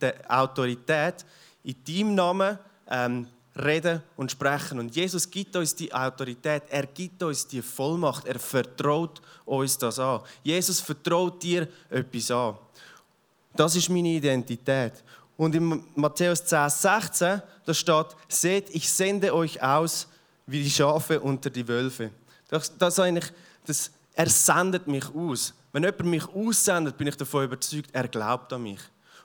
der 0.00 0.14
Autorität 0.28 1.26
in 1.64 1.74
deinem 1.84 2.14
Namen 2.14 2.58
ähm, 2.88 3.26
reden 3.64 4.02
und 4.16 4.30
sprechen. 4.30 4.78
Und 4.78 4.94
Jesus 4.94 5.30
gibt 5.30 5.54
uns 5.56 5.74
die 5.74 5.92
Autorität, 5.92 6.64
er 6.68 6.86
gibt 6.86 7.22
uns 7.22 7.46
die 7.46 7.62
Vollmacht, 7.62 8.26
er 8.26 8.38
vertraut 8.38 9.20
uns 9.44 9.78
das 9.78 9.98
an. 9.98 10.20
Jesus 10.42 10.80
vertraut 10.80 11.42
dir 11.42 11.68
etwas 11.88 12.30
an. 12.30 12.56
Das 13.54 13.76
ist 13.76 13.88
meine 13.88 14.08
Identität. 14.08 14.92
Und 15.36 15.54
in 15.54 15.84
Matthäus 15.94 16.44
10, 16.44 16.68
16, 16.68 17.42
da 17.64 17.74
steht, 17.74 18.06
seht, 18.28 18.70
ich 18.74 18.90
sende 18.90 19.34
euch 19.34 19.62
aus 19.62 20.06
wie 20.46 20.62
die 20.62 20.70
Schafe 20.70 21.18
unter 21.20 21.48
die 21.48 21.66
Wölfe. 21.66 22.10
Das, 22.48 22.76
das 22.76 22.98
eigentlich, 22.98 23.32
das, 23.64 23.90
er 24.12 24.28
sendet 24.28 24.86
mich 24.86 25.04
aus. 25.14 25.54
Wenn 25.72 25.84
jemand 25.84 26.04
mich 26.04 26.28
aussendet, 26.28 26.96
bin 26.98 27.06
ich 27.06 27.16
davon 27.16 27.44
überzeugt, 27.44 27.90
er 27.92 28.08
glaubt 28.08 28.52
an 28.52 28.64
mich. 28.64 28.80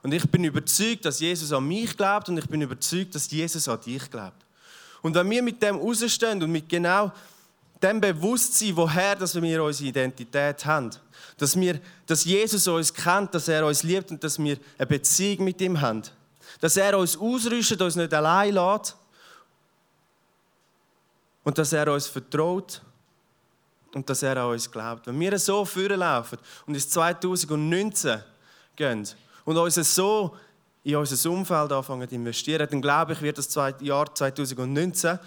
Und 0.06 0.14
ich 0.14 0.30
bin 0.30 0.44
überzeugt, 0.44 1.04
dass 1.04 1.20
Jesus 1.20 1.52
an 1.52 1.68
mich 1.68 1.98
glaubt 1.98 2.30
und 2.30 2.38
ich 2.38 2.48
bin 2.48 2.62
überzeugt, 2.62 3.16
dass 3.16 3.32
Jesus 3.32 3.68
an 3.68 3.82
dich 3.82 4.08
glaubt. 4.12 4.46
Und 5.02 5.16
wenn 5.16 5.28
wir 5.28 5.42
mit 5.42 5.64
dem 5.64 5.78
rausstehen 5.78 6.44
und 6.44 6.52
mit 6.52 6.70
genau 6.70 7.12
dem 7.82 8.00
Bewusstsein, 8.00 8.78
woher 8.78 9.16
dass 9.16 9.34
wir 9.34 9.64
unsere 9.64 9.90
Identität 9.90 10.64
haben, 10.64 10.92
dass, 11.40 11.60
wir, 11.60 11.82
dass 12.06 12.24
Jesus 12.24 12.68
uns 12.68 12.94
kennt, 12.94 13.34
dass 13.34 13.48
er 13.48 13.66
uns 13.66 13.82
liebt 13.82 14.12
und 14.12 14.24
dass 14.24 14.38
wir 14.38 14.60
eine 14.78 14.86
Beziehung 14.86 15.44
mit 15.44 15.60
ihm 15.60 15.82
haben, 15.82 16.04
dass 16.62 16.78
er 16.78 17.00
uns 17.00 17.18
ausrüstet, 17.18 17.82
uns 17.82 17.96
nicht 17.96 18.14
allein 18.14 18.54
lässt 18.54 18.96
und 21.44 21.58
dass 21.58 21.74
er 21.74 21.92
uns 21.92 22.06
vertraut 22.06 22.80
und 23.96 24.08
dass 24.08 24.22
er 24.22 24.38
an 24.38 24.52
uns 24.52 24.70
glaubt. 24.70 25.08
Wenn 25.08 25.20
wir 25.20 25.40
so 25.40 25.66
vorlaufen 25.66 26.38
und 26.68 26.76
ins 26.76 26.90
2019 26.90 28.22
gehen 28.76 29.08
und 29.46 29.58
uns 29.58 29.76
so 29.96 30.36
in 30.84 30.96
unser 30.96 31.30
Umfeld 31.30 31.72
anfangen 31.72 32.08
zu 32.08 32.16
investieren, 32.16 32.68
dann 32.70 32.82
glaube 32.82 33.14
ich, 33.14 33.22
wird 33.22 33.38
das 33.38 33.54
Jahr 33.80 34.14
2019 34.14 35.18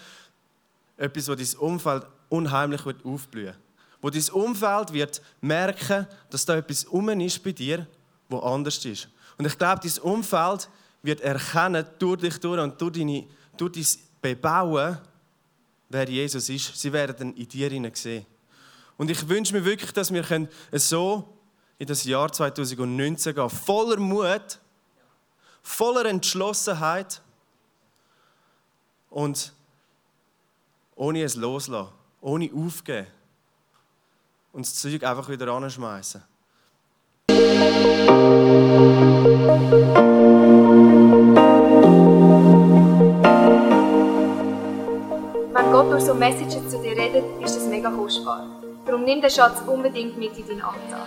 etwas, 0.97 1.29
wo 1.29 1.35
dieses 1.35 1.55
Umfeld 1.55 2.05
unheimlich 2.29 2.85
wird 2.85 3.05
aufblühen 3.05 3.55
Wo 4.01 4.11
dieses 4.11 4.31
Umfeld 4.31 4.93
wird 4.93 5.23
merken, 5.41 6.07
dass 6.31 6.45
da 6.45 6.57
etwas 6.57 6.85
um 6.85 7.09
ist 7.09 7.43
bei 7.43 7.53
dir, 7.53 7.87
wo 8.29 8.39
anders 8.41 8.85
ist. 8.85 9.09
Und 9.37 9.47
ich 9.47 9.57
glaube, 9.57 9.81
dieses 9.83 9.99
Umfeld 9.99 10.69
wird 11.03 11.21
erkennen 11.21 11.87
durch 11.99 12.21
dich 12.21 12.39
durch 12.39 12.61
und 12.61 12.81
durch, 12.81 12.93
deine, 12.93 13.27
durch 13.57 13.73
dein 13.73 13.87
Bebauen, 14.21 14.99
wer 15.89 16.09
Jesus 16.09 16.49
ist. 16.49 16.77
Sie 16.77 16.93
werden 16.93 17.35
in 17.35 17.49
dir 17.49 17.71
sehen. 17.95 18.27
Und 18.97 19.11
ich 19.11 19.29
wünsche 19.29 19.55
mir 19.55 19.65
wirklich, 19.65 19.93
dass 19.93 20.13
wir 20.13 20.49
so 20.73 21.38
in 21.79 21.87
das 21.87 22.05
Jahr 22.05 22.31
2019 22.33 23.35
gehen. 23.35 23.51
Voller 23.51 23.99
Mut, 23.99 24.59
voller 25.63 26.05
Entschlossenheit 26.07 27.23
und 29.11 29.53
ohne 30.97 31.23
es 31.23 31.37
loslassen, 31.37 31.93
ohne 32.21 32.51
aufgeben 32.53 33.07
und 34.53 34.67
das 34.67 34.75
Zeug 34.75 35.05
einfach 35.05 35.29
wieder 35.29 35.49
anschmeißen. 35.53 36.23
Wenn 45.53 45.73
Gott 45.73 45.93
durch 45.93 46.03
so 46.03 46.15
Messages 46.15 46.71
zu 46.71 46.83
dir 46.83 46.97
redet, 46.97 47.25
ist 47.45 47.57
das 47.57 47.67
mega 47.67 47.91
kostbar. 47.91 48.47
Darum 48.85 49.05
nimm 49.05 49.21
den 49.21 49.31
Schatz 49.31 49.61
unbedingt 49.67 50.19
mit 50.19 50.37
in 50.37 50.47
deinen 50.49 50.63
Alltag. 50.63 51.07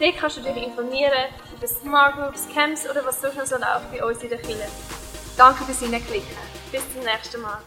Dort 0.00 0.16
kannst 0.16 0.36
du 0.36 0.42
dich 0.42 0.56
informieren 0.56 1.12
über 1.56 1.66
Smart 1.66 2.14
Groups, 2.14 2.46
Camps 2.54 2.88
oder 2.88 3.04
was 3.04 3.24
auch 3.24 3.34
noch 3.34 3.58
läuft 3.58 3.90
bei 3.90 4.04
uns 4.04 4.22
in 4.22 4.28
der 4.28 4.38
Kirche. 4.38 4.68
Danke 5.36 5.64
fürs 5.64 5.80
Hineinklicken. 5.80 6.36
Bis 6.70 6.82
zum 6.92 7.02
nächsten 7.02 7.40
Mal. 7.40 7.58